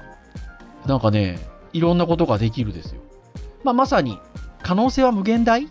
[0.85, 1.39] なんかね、
[1.73, 3.01] いろんなことができるですよ。
[3.63, 4.17] まあ、まさに、
[4.63, 5.67] 可能性は無限大？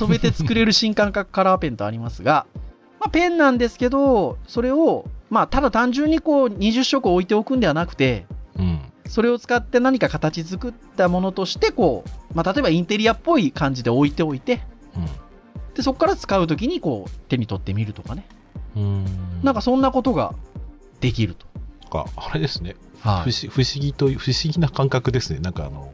[0.00, 2.46] 遊べて作れる新感覚カラーペンとありますが、
[3.00, 8.26] まあ、ペンなんですけど、それを、まあ、ただ単純にこう20色置いておくんではなくて、
[8.58, 14.62] うんそれを使って何か形作ったものとして、こう、まあ、例えばインテリアっぽい感じで置いておいて、
[15.74, 18.26] で、そこから使うときにこう、手に取ってみるとかね。
[18.76, 18.82] うん。
[18.82, 20.34] うんなんかそんなことが
[21.00, 21.46] できると。
[22.16, 25.38] あれですね、は不思不思議という不思議な感覚ですね。
[25.38, 25.92] なんかあの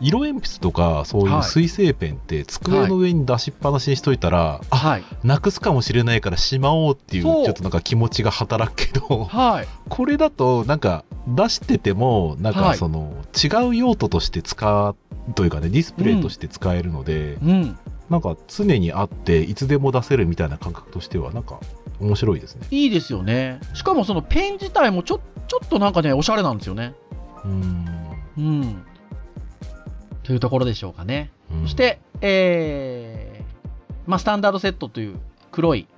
[0.00, 5.04] 色鉛筆とかそういうはい水性ペンって机の上に出しっぱなしにしといたら、あはい。
[5.22, 9.68] なくすかもしれないからしまおうっていうちょっとなんか気持ちが働くけどはい。
[9.88, 14.96] これだとなんか出しててもなんはいかその違う用途として使う
[15.34, 17.78] というかねディスプレイとして使えるので、うん。
[18.08, 21.60] なんか常にあっていつでも出せるみたいな感覚としてはなんか
[22.00, 22.66] 面白いですね。
[22.70, 23.60] いいですよね。
[23.74, 26.94] しかもそのペン自体もちょ、ちょっとなんかね、おしゃれなんですよね。
[27.44, 27.86] うん
[28.36, 28.82] うん。
[30.30, 31.32] というところでしょうかね。
[31.50, 35.18] うんそして、えー、まあ、スタンダードセットという
[35.50, 35.88] 黒い、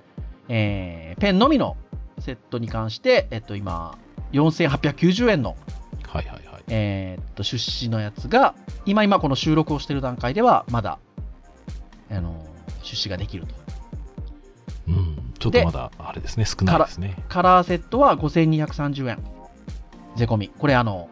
[0.49, 1.77] えー、ペンのみの
[2.17, 3.95] セットに関して、えっと、今、
[4.31, 5.55] 4890円の、
[6.07, 6.63] はいはいはい。
[6.67, 8.55] えーっと、出資のやつが、
[8.87, 10.97] 今今この収録をしている段階では、まだ、
[12.09, 12.43] あの、
[12.81, 13.53] 出資ができると。
[14.87, 17.17] うん、ちょっとまだあれですね少ないですね。
[17.29, 19.23] カラーセットは5230円。
[20.15, 20.49] 税込み。
[20.49, 21.11] これあの、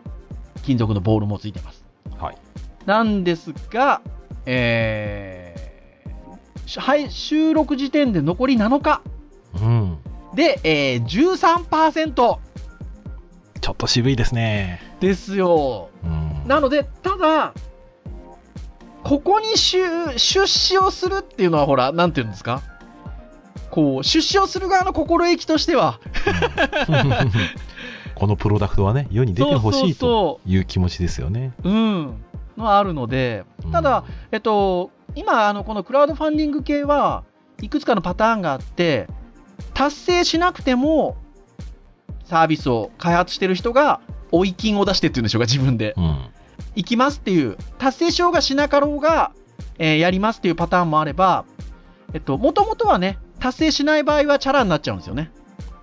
[0.63, 1.85] 金属のボールもついてます。
[2.17, 2.37] はい。
[2.85, 4.01] なんですが、
[4.45, 5.61] えー
[6.71, 9.01] しはい、収録時点で残り7日
[9.55, 9.97] うん。
[10.33, 14.81] で、えー、13%ちょっと渋いですね。
[14.99, 15.89] ですよ。
[16.03, 16.47] うん。
[16.47, 17.53] なので、ただ、
[19.03, 22.63] ここに出出資をするっていうのは、ほら、なんていうんですか？
[23.69, 25.99] こう、出資をする側の心意気としては、
[28.15, 31.53] このプロダクトはね世に出てほしいとそいう気持ちですよね。
[31.59, 32.23] うそうそう、うん、
[32.57, 37.23] のはあるので、ただ、えっと、今、あの、このクラウドファンディング系は
[37.61, 39.07] いくつかのパターンがあって、
[39.73, 41.17] 達成しなくても、
[42.25, 43.99] サービスを開発してる人が、
[44.31, 45.93] 追い金を出してっていうんでしょうか、自分で。
[45.97, 46.29] うん、うん
[46.75, 49.31] 行きますっていう、達成しようがしなかろうが、
[49.77, 51.45] えーやりますっていうパターンもあれば、
[52.13, 55.31] えっと、もともとはね、達成しない場合はチャラになっちゃうんですよね。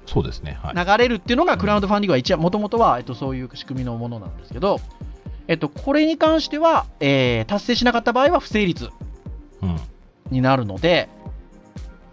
[0.07, 0.59] そうですね。
[0.63, 0.87] はい。
[0.87, 4.81] 流れるっていうのがクラウドファンディングは一応、もともとは、えっと、そういう仕組みのものなんですけど、
[5.49, 8.91] えっと、これに関しては、えー達成しなかった場合は不成立
[9.63, 9.77] うん。
[10.31, 11.09] になるので、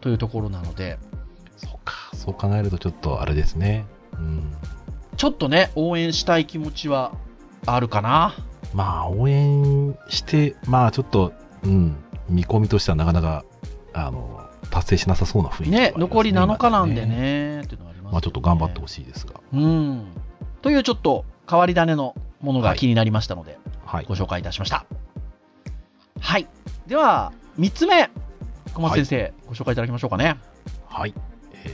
[0.01, 0.97] というところなので、
[1.57, 1.93] そうか。
[2.13, 3.85] そう考えるとちょっとあれですね。
[4.13, 4.53] うん。
[5.17, 7.11] ちょっとね、応援したい気持ちは
[7.65, 8.35] あるかな。
[8.73, 11.95] まあ応援してまあちょっとうん
[12.29, 13.45] 見込みとしてはなかなか
[13.93, 18.11] あの達成しなさそうな雰囲気はあねります残り7日なんで今ね、っていうのはあります、ね。
[18.13, 20.05] まあちょっと頑張ってほしいですがうん。
[20.61, 22.15] というちょっと変わり種の
[22.45, 22.77] ものがはい。
[22.77, 24.05] 気になりましたので、はい。
[24.08, 24.86] ご紹介いたしました。
[26.19, 26.47] はい。
[26.88, 28.10] では、3つ目、
[28.73, 30.38] 小松先生、ご紹介いただきましょうかね。
[30.88, 31.13] はい、
[31.53, 31.67] え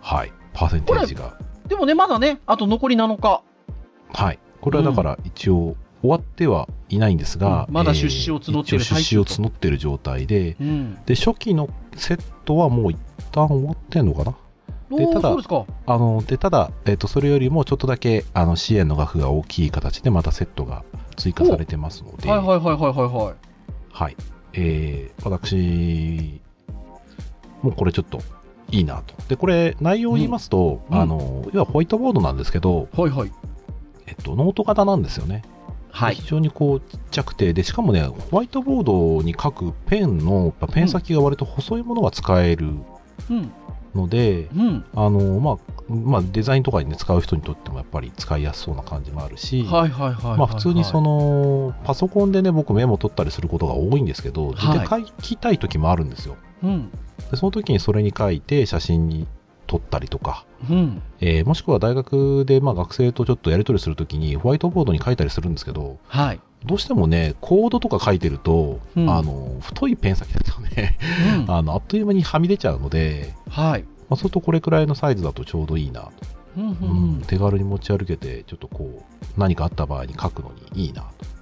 [0.00, 0.32] はい。
[0.54, 1.36] パーセンテージが。
[1.68, 3.42] でもね、まだね、あと残り7日。
[4.14, 4.38] はい。
[4.62, 10.98] これはだから一応終わってはいないんですが、うんまだ出資を募っているえー出資を募っている状態で、うん。
[11.06, 12.98] で、初期のセットはもう一
[13.32, 14.36] 旦終わってんのかな？
[14.98, 15.34] でただ。
[15.86, 20.84] あの、で、ただ、えっ、と、それよりもちょっとだけ、あの、支援の額が大きい形でまたセットが
[21.16, 23.34] 追加されてますので、はいはいはいはいはいはい。
[23.90, 24.16] はい。
[24.52, 26.40] えー、私、
[27.62, 28.20] もうこれちょっと
[28.70, 29.14] いいなと。
[29.26, 33.32] で、これ、内容を言いますと、うんあの、要はホワイトボードなんですけど、はいはい。
[34.06, 35.42] えっと、ノート型なんですよね。
[35.94, 36.16] はい。
[36.16, 38.84] 非常にこう、ちっちゃくて、で、しかもね、ホワイトボー
[39.18, 42.66] ドに書くペンの、ペン先が割と細いものが使える
[43.30, 43.52] うん。
[43.94, 44.84] ので、うん。
[44.96, 56.36] あの、まあ、まあ、デザインとかにね、使う人にとってもやっぱり使いやすそうな感じもあるし、普通にその、パソコンでね、僕メモ取ったりすることが多いんですけど、はいで書きたい時もあるんですよ。
[56.64, 56.90] うん。
[57.30, 59.28] でその時にそれに書いて写真に
[59.68, 61.02] 撮ったりとか、うん。
[61.20, 66.40] えーもしくは大学でまあ学生とちょっとやり取りするときにホワイトボードに書いたりするんですけど、はい。
[66.64, 70.98] どうしてもね、コードとか書いてると、うんあの、太いペン先だとね、
[71.46, 71.50] うん。
[71.54, 73.82] あの、あっという間にはみ出ちゃうので、はい。
[73.82, 76.10] まあ、そうするとこれくらいのサイズだとちょうどいいなと。
[76.56, 81.33] うんううんん手軽に持ち歩けて、ちょっとこう、何かあった場合に書くのにいいなと。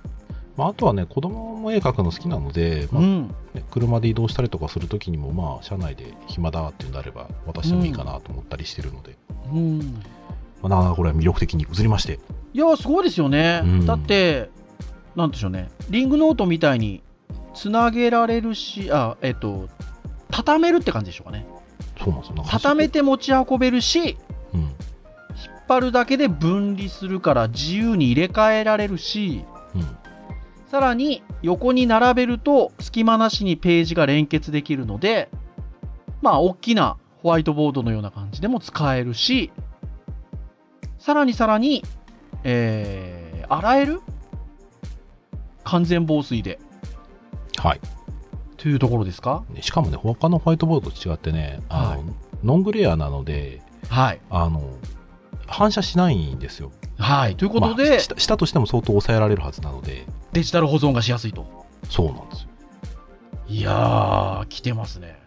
[0.56, 3.28] まあ、あとはね、子供も絵描くの好きなので、まあうん。
[3.54, 9.16] ね車で移動したりとかするときにも、まあ、車内で暇だっていうんであれば、渡してもいいかなと思ったりしてるので、
[9.52, 9.78] うん。
[10.62, 12.18] まあ、なかなかこれは魅力的に映りまして、
[12.54, 13.62] いや、すごいですよね。
[13.64, 14.50] うんだって、
[15.16, 15.70] なんでしょうね。
[15.90, 17.02] リングノートみたいに、
[17.54, 19.68] つなげられるし、あ、えっと、
[20.30, 21.46] 畳めるって感じでしょうかね。
[21.98, 22.44] そうなんですよ。
[22.46, 24.16] 畳めて持ち運べるし、
[24.54, 24.60] うん。
[24.60, 24.72] 引っ
[25.68, 29.82] 張るだけで分離するから自由に入れ替えられるし、うん。
[30.72, 35.28] さらに横に並べると隙間なしにページが連結できるので、
[36.22, 39.52] まあ大きなホワイトボードのような感じでも使えるし、
[40.98, 41.84] さらにさらに、
[42.42, 44.00] えー、洗える
[45.62, 46.58] 完全防水で。
[47.58, 47.80] はい。
[48.56, 49.44] というところですか？
[49.50, 52.00] ねしかもね、他のホワイトボードと違ってね、あの、はい
[52.42, 54.20] ノングレアなので、はい。
[54.30, 54.62] あの、
[55.46, 56.72] 反射しないんですよ。
[57.02, 57.36] はい。
[57.36, 61.66] ということまで、あしたしたとしても相当抑えられるはずなので、デジタル保存がしやすいと。
[61.90, 62.48] そうなんですよ。
[63.48, 65.18] いやー、来てますね。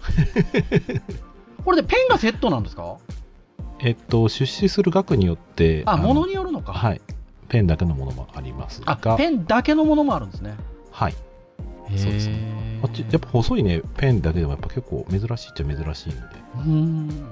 [1.64, 2.96] これでペンがセットなんですか？
[3.80, 6.72] えっと、出資する額によって、あ、のものによるのか。
[6.72, 7.00] はい。
[7.48, 10.54] ペンだけのものもありますあが、、ペンだけのものもあるんですね。
[10.90, 11.14] はい。
[11.96, 16.36] そうですねあっちやっぱ細いね、ペンだけでもやっぱ結構珍しいっちゃ珍しいので。
[16.56, 17.26] うーん。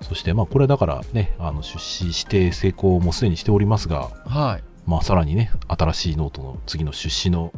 [0.00, 4.64] そして、まあ、これだからね、あの、出資して成功もすでにしておりますが、はい。
[4.86, 7.52] まあ、さらにね、新しいノートの次の出資の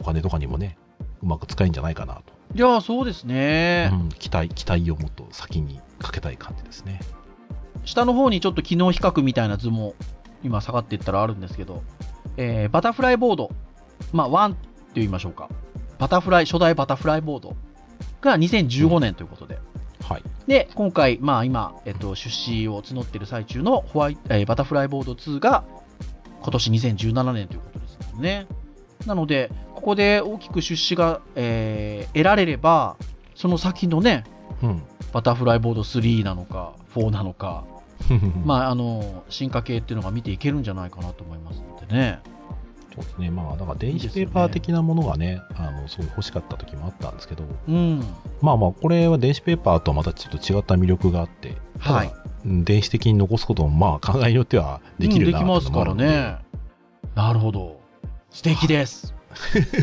[0.00, 0.76] お金とかにもね、
[1.22, 2.22] うまく使えんじゃないかなと。
[2.54, 3.90] いやー、そうですね。
[3.92, 7.00] うん、期待、期待をもっと先にかけたい感じですね。
[7.84, 9.94] 下の方にちょっと機能比較みたいな図も
[10.42, 11.82] 今下がっていったらあるんですけど、
[12.36, 13.50] えーバタフライボード、
[14.12, 14.58] まあ、1って
[14.96, 15.48] 言いましょうか。
[15.98, 17.56] バタフライ、初代バタフライボード
[18.20, 19.58] が2015年ということで。
[20.08, 20.22] はい。
[20.46, 25.64] で、今回、まあ今、えっと、出資を募っている最中のホワイえーバタフライボード2が
[26.42, 28.46] 今年2017年ということですもんね。
[29.06, 32.96] なので、ここで大きく出資が、えー得られれば、
[33.34, 34.24] その先のね、
[34.62, 34.82] うん。
[35.12, 37.64] バタフライボード3なのか、4なのか、
[38.44, 42.20] まあ、あの、進化系っていうのが見ていけるんじゃないかなと思いますのでね。
[42.96, 43.30] そうですね。
[43.30, 48.00] まあ、だから電子ペーパー的なものがね、あの、すごい欲しかった時もあったんですけど、うん。
[48.40, 52.12] まあまあ、これは電子ペーパーとはまたちょっと違った魅力があって、はい
[52.46, 56.38] 電子的に残すことも、まあ、考えによってはできるなうんできますからね。
[57.16, 57.80] なるほど。
[58.30, 59.14] 素敵です。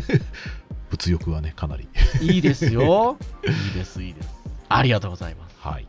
[0.90, 1.90] 物欲はね、かなり。
[2.22, 3.18] いいですよ。
[3.44, 4.30] いいです、いいです。
[4.70, 5.58] ありがとうございます。
[5.60, 5.88] はい。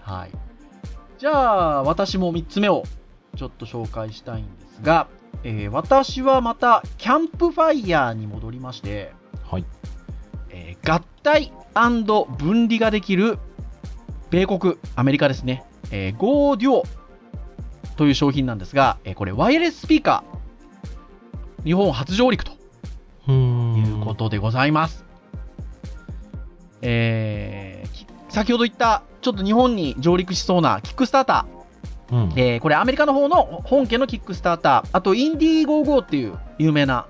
[0.00, 0.30] はい。
[1.18, 2.84] じゃあ、私も3つ目を
[3.36, 5.06] ちょっと紹介したいんですが、
[5.44, 9.12] えー私はまた、キャンプファイヤーに戻りまして、
[9.44, 9.64] はい。
[10.50, 11.52] えー合体
[12.38, 13.38] 分離ができる、
[14.30, 16.84] 米国、アメリカですね、えー、Go Duo
[17.96, 22.52] という商品なんですが、えーこれ、ワイヤレススピーカー、日本初上陸と
[23.30, 25.04] いうことでございます。
[26.82, 31.46] えーき先ほど言った、ちょっと日本に上陸しそうなキックスタータ
[32.12, 37.06] うんー、えーこれアメリカの方の本家のキックスターター、あとインディーゴーゴーっていう有名な、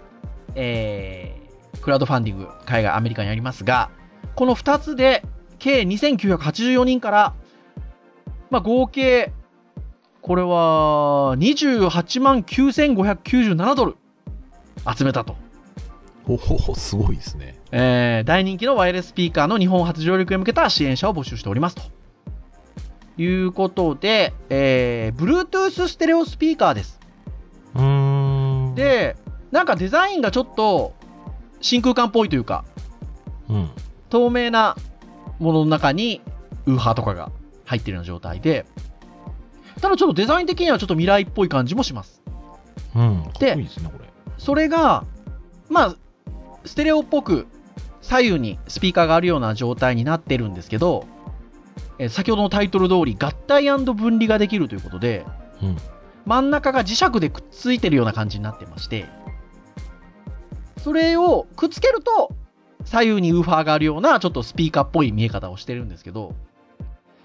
[0.55, 1.47] えー
[1.81, 3.91] クラウドファンディング、海外アメリカにありますが、
[4.35, 5.23] この2つで
[5.59, 7.35] 計2984人から、
[8.51, 9.33] まあ、合計、
[10.21, 13.97] これは28万9597ドル
[14.97, 15.37] 集めたと。
[16.25, 17.61] ほほほ、すごいですね。
[17.71, 21.83] えー大人気のワイヤレススピーカーの日本初上陸へ向けた支援者を募集しておりますと。
[23.19, 27.01] いうことで、えー、Bluetooth ステレオスピーカーです。
[28.75, 29.17] で、
[29.51, 30.95] なんかデザインがちょっと
[31.61, 32.65] 真空管っぽいというか、
[33.49, 33.71] うん。
[34.11, 34.77] 透明な
[35.39, 36.21] ものの中に
[36.67, 37.31] ウーハーとかが
[37.65, 38.67] 入ってるような状態で、
[39.81, 42.23] ただちょっとデザイン的にはちょっと未来っぽい感じもします。
[42.95, 43.23] うん。
[43.23, 44.09] かっこでいいですね、これ。
[44.39, 45.05] それが、
[45.69, 45.97] まあ、
[46.65, 47.47] ステレオっぽく
[48.01, 51.07] 左右にスピーカーがあるような状態になってるんですけど、
[51.99, 55.25] えー先ほどのタイトル通り合体分離ができるということで、
[55.63, 55.77] うん。
[56.27, 59.07] 真ん中が磁石でくっついてるような感じになってまして、
[60.79, 62.33] それをくっつけると、
[62.85, 66.35] 左右にウーファーがあるようなちょっとスピーカーっぽい見え方をしてるんですけど、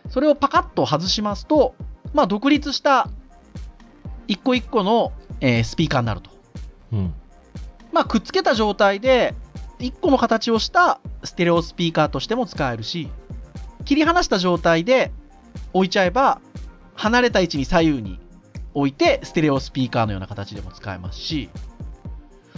[0.10, 1.76] それをパカッと外しますと、
[2.14, 3.10] まあ独立した
[4.28, 5.12] 一個一個の、
[5.42, 6.32] えースピーカーになると。
[6.94, 7.14] うん。
[7.92, 9.36] まあくっつけた状態で
[9.80, 13.10] 一個の形をしたステレオスピーカーとしても使えるし、
[13.86, 15.12] 切り離した状態で
[15.74, 16.42] 置いちゃえば、
[16.96, 18.20] 離れた位置に左右に
[18.74, 21.50] 置いて、ステレオスピーカーのような形でも使えますし、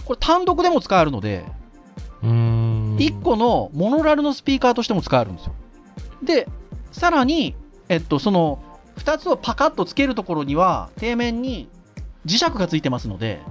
[0.05, 1.45] これ単独でも使えるので、
[2.21, 2.97] うーん。
[2.97, 5.53] 1個のモノラルのスピーカーとしても使えるんですよ。
[6.23, 6.47] で、
[6.91, 7.55] さらに、
[7.89, 8.59] えっと、その、
[8.97, 11.67] 2つをパカッとつけるところには、底面に
[12.25, 13.41] 磁石がついてますので、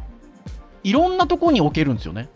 [0.84, 2.28] いろんなところに置けるんですよね。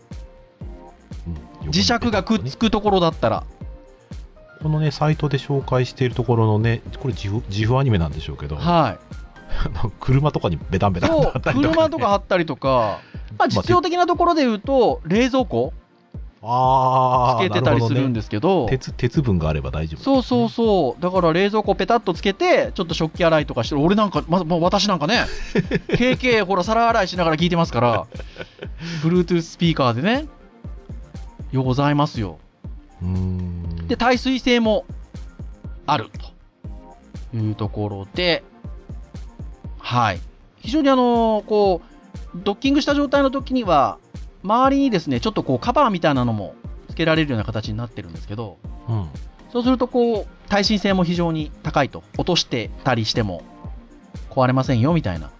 [1.27, 3.43] うん磁石がくっつくところだったら。
[4.61, 9.17] このね、サイトで紹介しているところのね、これ自負、自負アニメなんでしょうけど、はい。
[9.99, 11.73] 車とかにベタンベタンとあった、りとか、ね。
[11.73, 12.99] 車とか貼ったりとか、
[13.37, 15.73] まあ実用的なところで言うと、冷蔵庫
[16.49, 21.01] ああ、つけてたりするんでですけど、鉄、鉄分があれば大丈夫、そうそうそう。
[21.01, 23.81] だから冷蔵庫ペタッとつけて、ちょっと食器洗いとかしてる。
[23.81, 25.25] 俺なんか、ま、ま私なんかね、
[25.89, 28.05] KK ほら皿洗いしながら聞いてますから、
[29.03, 30.25] Bluetooth スピーカーでね、
[31.51, 32.37] ようございますよ。
[33.01, 33.76] うーん。
[33.87, 34.85] で、耐水性も
[35.85, 36.09] ある
[37.31, 38.43] というところで、
[39.79, 40.19] はい。
[40.59, 41.81] 非常にあのこ
[42.35, 43.99] う、ドッキングした状態の時には、
[44.43, 46.55] 周りにですね、ちょっとこうカバーみたいなのも
[46.89, 48.57] 付けられるような形になってるんですけど、
[48.89, 49.09] うん。
[49.51, 52.03] そうするとこう、耐震性も非常に高いと。
[52.17, 53.43] 落としてたりしても
[54.29, 55.31] 壊れませんよみたいな。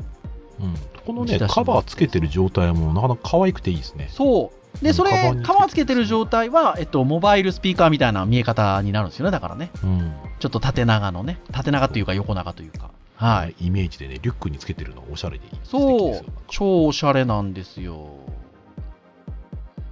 [0.59, 0.73] うん。
[1.05, 4.09] このね、カバーつけてる状態もなかなか可愛くていいですね。
[4.11, 4.56] そう。
[4.81, 9.71] で、それ、カバーにカバーつけてる状態は、えっと、モバイルスピーカーみたいな見え方になるんですよね、だからね。
[9.83, 10.13] うん。
[10.39, 12.91] ちょっと縦長のね、縦長というか横長というか。
[13.15, 13.55] はい。
[13.65, 16.25] イメージでね、リュックにつけてるのおしゃれでそう。
[16.47, 18.09] 超おしゃれなんですよ。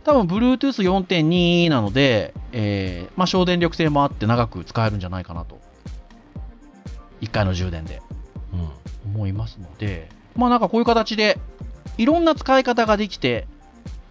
[0.03, 5.59] 多分、Bluetooth 4.2なので、えー、まあ、省電力性もあって長く使えるんじゃないかなと。
[7.21, 8.03] 1回の充電で
[8.53, 9.11] うん。
[9.15, 11.39] 思いますので、まあ、なんかこういう形で、
[11.97, 13.47] いろんな使い方ができて、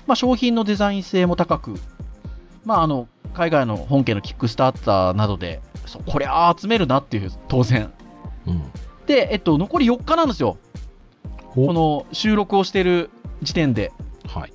[0.06, 1.74] まあ、商品のデザイン性も高く、
[2.64, 7.92] まあ、あの、海外の本家のキックスターターなどで、そうこれあ集めるなっていう、当然。
[8.46, 8.62] うん。
[9.06, 10.56] で、えっと、残り4日なんですよ。
[11.56, 13.10] おこの収録をしてる
[13.42, 13.92] 時点で。
[14.26, 14.52] はい。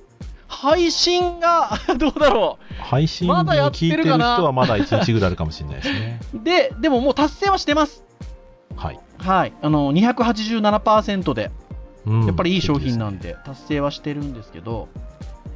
[0.48, 6.20] 配信が どうだろ配信にまだやって聞いてる人はまだ1日ぐらいあるかもしれないですね。
[6.34, 6.40] う。
[6.44, 8.04] で、でももう達成はしてます。
[8.76, 8.98] はい。
[9.18, 9.52] はい。
[9.62, 11.50] あの、287%で、
[12.06, 14.88] うんやっぱりいい商品なんで、達成はしてるんですけど、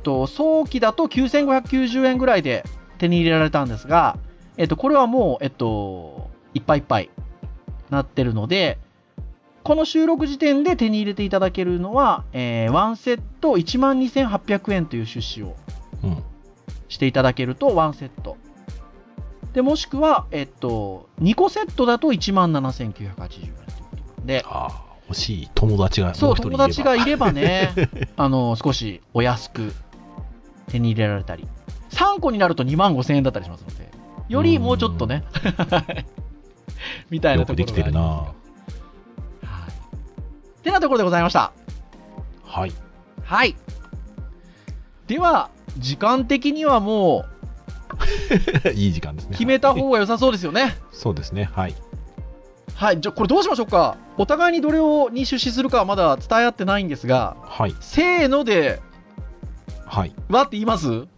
[0.05, 2.65] と早期だと9590円ぐらいで
[2.99, 4.17] 手に入れられたんですが、
[4.57, 7.11] えっと、これはもう、えっと、いっぱいいっぱい
[7.91, 8.79] なってるので、
[9.65, 15.57] この収録時点で手に入れていただけるのは、えー、1セット12,800円という出資を
[16.03, 16.23] うん。
[16.89, 18.37] していただけると1セット。
[19.53, 27.73] で、もしくは、えっと、2個セットだと17,980円ということで、ああ、欲しい友達がそう、友達がいればね、
[28.17, 29.73] あの、少しお安く
[30.69, 31.47] 手に入れられたり、
[31.91, 33.91] 3個になると2万5千円だったりしますので、
[34.29, 35.25] よりもうちょっとね、
[37.11, 38.33] みたいなところがありきてるなはい。
[40.63, 41.53] てなところでございました。
[42.45, 42.73] はい。
[43.23, 43.57] はい。
[45.07, 47.25] では、時間的にはも
[48.75, 49.37] いい時間ですうね。
[49.37, 50.77] 決めた方が良さそうですよね。
[50.93, 51.51] そうですね。
[51.53, 51.75] はい。
[52.75, 53.01] はい。
[53.01, 53.97] じゃあ、これどうしましょうか？
[54.17, 57.75] お互いにどれをに出資するかはまだ伝え合ってないんですが、はい。
[57.81, 58.81] せーので、
[59.87, 60.15] はい。
[60.29, 60.87] わって言います？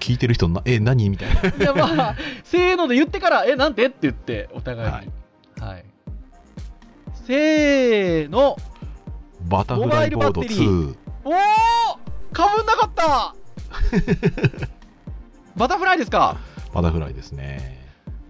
[0.00, 1.08] 聞いてる人な、え、何？
[1.10, 1.40] みたいな。
[1.48, 3.86] いや、まあ、せーので言ってから、え、なんて？
[3.86, 5.10] って言って、お互いに。
[5.66, 5.84] はい。
[7.26, 8.56] せーの。
[9.48, 10.96] バタフライボードモバイルバッテリ2。
[11.24, 11.34] おー
[12.32, 13.34] かぶんなかった
[15.56, 16.36] バタフライですか？
[16.72, 17.78] バタフライですね。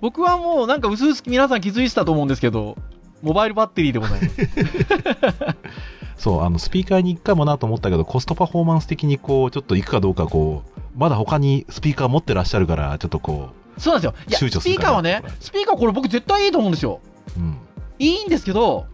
[0.01, 2.77] 僕はもうなんか薄々皆さん気づいてたと思うんですけど、
[3.23, 4.37] モバイルバッテリーでございます。
[6.21, 13.49] そう、あの、スピーカーに行くかもなと思ったけど、コストパフォーマンス的にこう、ちょっと行くかどうかこう、まだ他にスピーカー持ってらっしゃるから、ちょっとこ
[13.79, 14.51] そうなんですよ。
[14.51, 17.01] スピーカーはね、スピーカーこれ僕絶対いいと思うんですよ。
[17.39, 17.57] う、うん。
[17.99, 18.85] いいんですけど、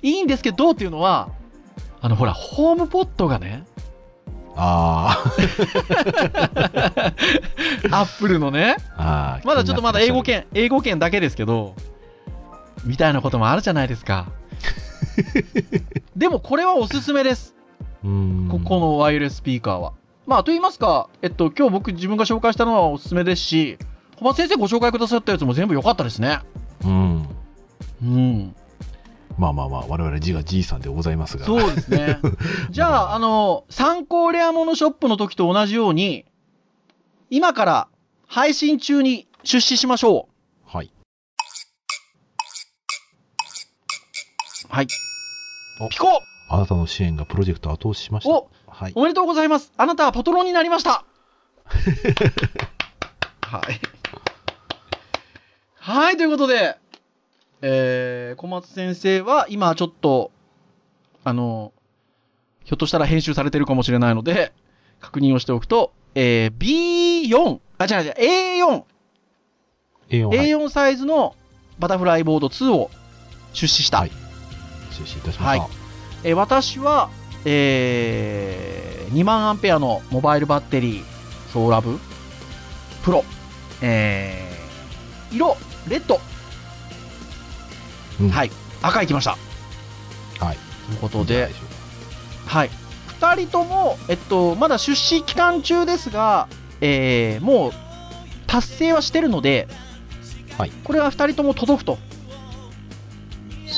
[0.00, 1.30] いいんですけどっていうのは、
[2.00, 3.64] あの、ほら、ホームポットがね、
[4.54, 5.24] あ
[7.90, 9.02] アップルのね、あ。
[9.02, 9.46] ああ。
[9.46, 11.74] まだちょっとまだ英語圏、英語圏だけですけど、
[12.84, 14.26] みたいなこともあるじゃないですか。
[16.16, 17.54] でもこれはおすすめです。
[18.02, 19.92] ここのワイヤレススピーカーは。
[20.26, 23.78] まあ、と言いますか、えっと、今日僕自分が紹介したのはおすすめですし、
[24.18, 26.40] 小松先生ご紹介くださったやつも全部良かったですね。
[26.84, 27.28] うん。
[28.02, 28.54] うん。
[29.38, 31.46] まあまあまあ、我々字がじいさんでございますが。
[31.46, 32.18] そうですね。
[32.70, 36.26] じゃあ、あの、参考レアモノショップの時と同じように、
[37.30, 37.88] 今から
[38.26, 40.24] 配信中に出資しましょは
[44.70, 44.86] はい。
[45.80, 48.30] おピコあなたの支援がプロジェクトを後押ししました。
[48.30, 48.92] おはい。
[48.94, 49.72] おめでとうございます。
[49.76, 51.04] あなたはパトロンになりました。
[53.42, 53.80] はい。
[55.74, 56.76] はい、ということで、
[57.62, 60.30] えー、小松先生は今ちょっと、
[61.24, 61.72] あの、
[62.62, 64.52] ひょっとしたら編集されてるかもしれないので、
[65.00, 68.84] 確認をしておくと、えー、B4、あ、違う違う、A4、
[70.10, 71.34] A4、はい、A4 サイズの
[71.80, 72.88] バタフライボード2を
[73.52, 73.98] 出資した。
[73.98, 74.19] はい
[74.90, 75.44] 出資いたしました。
[75.44, 75.62] はい
[76.22, 77.08] えー私は、
[77.44, 81.04] えー2万アンペアのモバイルバッテリー、
[81.52, 81.98] ソーラブ
[83.02, 83.24] プロ、
[83.82, 85.56] えー色、
[85.88, 86.20] レッド、
[88.20, 88.50] うんはい、
[88.82, 89.36] 赤いきました。
[90.44, 90.56] はい。
[90.86, 91.58] ということでいいんじゃないしょ
[92.46, 92.70] うはい。
[93.06, 96.48] 二人とも、えっと、まだ出資期間中ですが、
[96.80, 97.72] えーもう、
[98.46, 99.66] 達成はしてるので、
[100.58, 101.98] はいこれは二人とも届くと。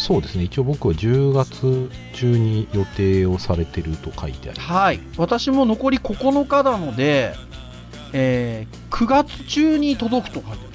[0.03, 0.43] そうですね。
[0.43, 4.73] 一応僕は10月中に予定をされてると書いてあります。
[4.73, 5.01] はい。
[5.17, 7.35] 私も残り9日なので、
[8.13, 10.67] えー9月中に届くと書いて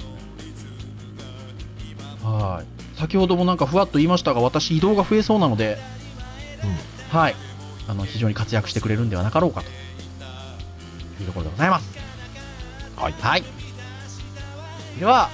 [2.24, 2.34] ある。
[2.34, 2.98] はい。
[2.98, 5.78] 先ほどもなんかふわっと言いましたが、私移動が増えそうなので、
[7.10, 7.34] はい。
[7.86, 9.66] あの、非常に活躍してくれるんではなかろうかと
[11.22, 11.98] いうところでございます。
[12.96, 13.14] はい。
[13.20, 13.44] はい。
[14.98, 15.28] では、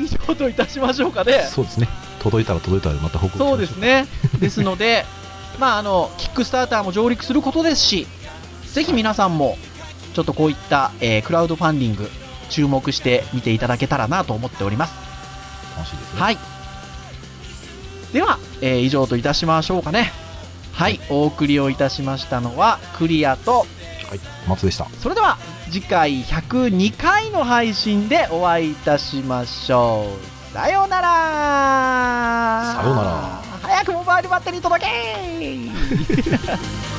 [0.00, 1.46] 以上といたしましょうかね。
[1.50, 1.88] そうですね。
[2.22, 3.76] 届いたら届いたらまた報告そうです。
[3.76, 4.06] ね。
[4.38, 5.04] ですので、
[5.58, 8.06] まあ、あの、キックスターターも上陸することですし、
[8.72, 9.58] ぜひ皆さんも、
[10.14, 12.10] ちょっとこういった、えークラウドファンディング、
[12.48, 14.94] 注目して見ていただけたらなと思っております。
[15.76, 16.20] 楽しいですね。
[16.20, 16.38] はい。
[18.12, 20.12] では、えー以上といたしましょうかね。
[20.72, 21.00] はい。
[21.10, 23.66] お送りをいたしましたのは、クリアと、
[24.08, 24.20] はい。
[24.46, 24.86] 松でした。
[25.02, 25.38] それでは、
[25.70, 30.31] 次回102回の配信でお会いいたしましょう。
[30.52, 32.74] さようなら。
[32.76, 33.42] さようなら。
[33.62, 34.92] 早くモバイルバッテリー届け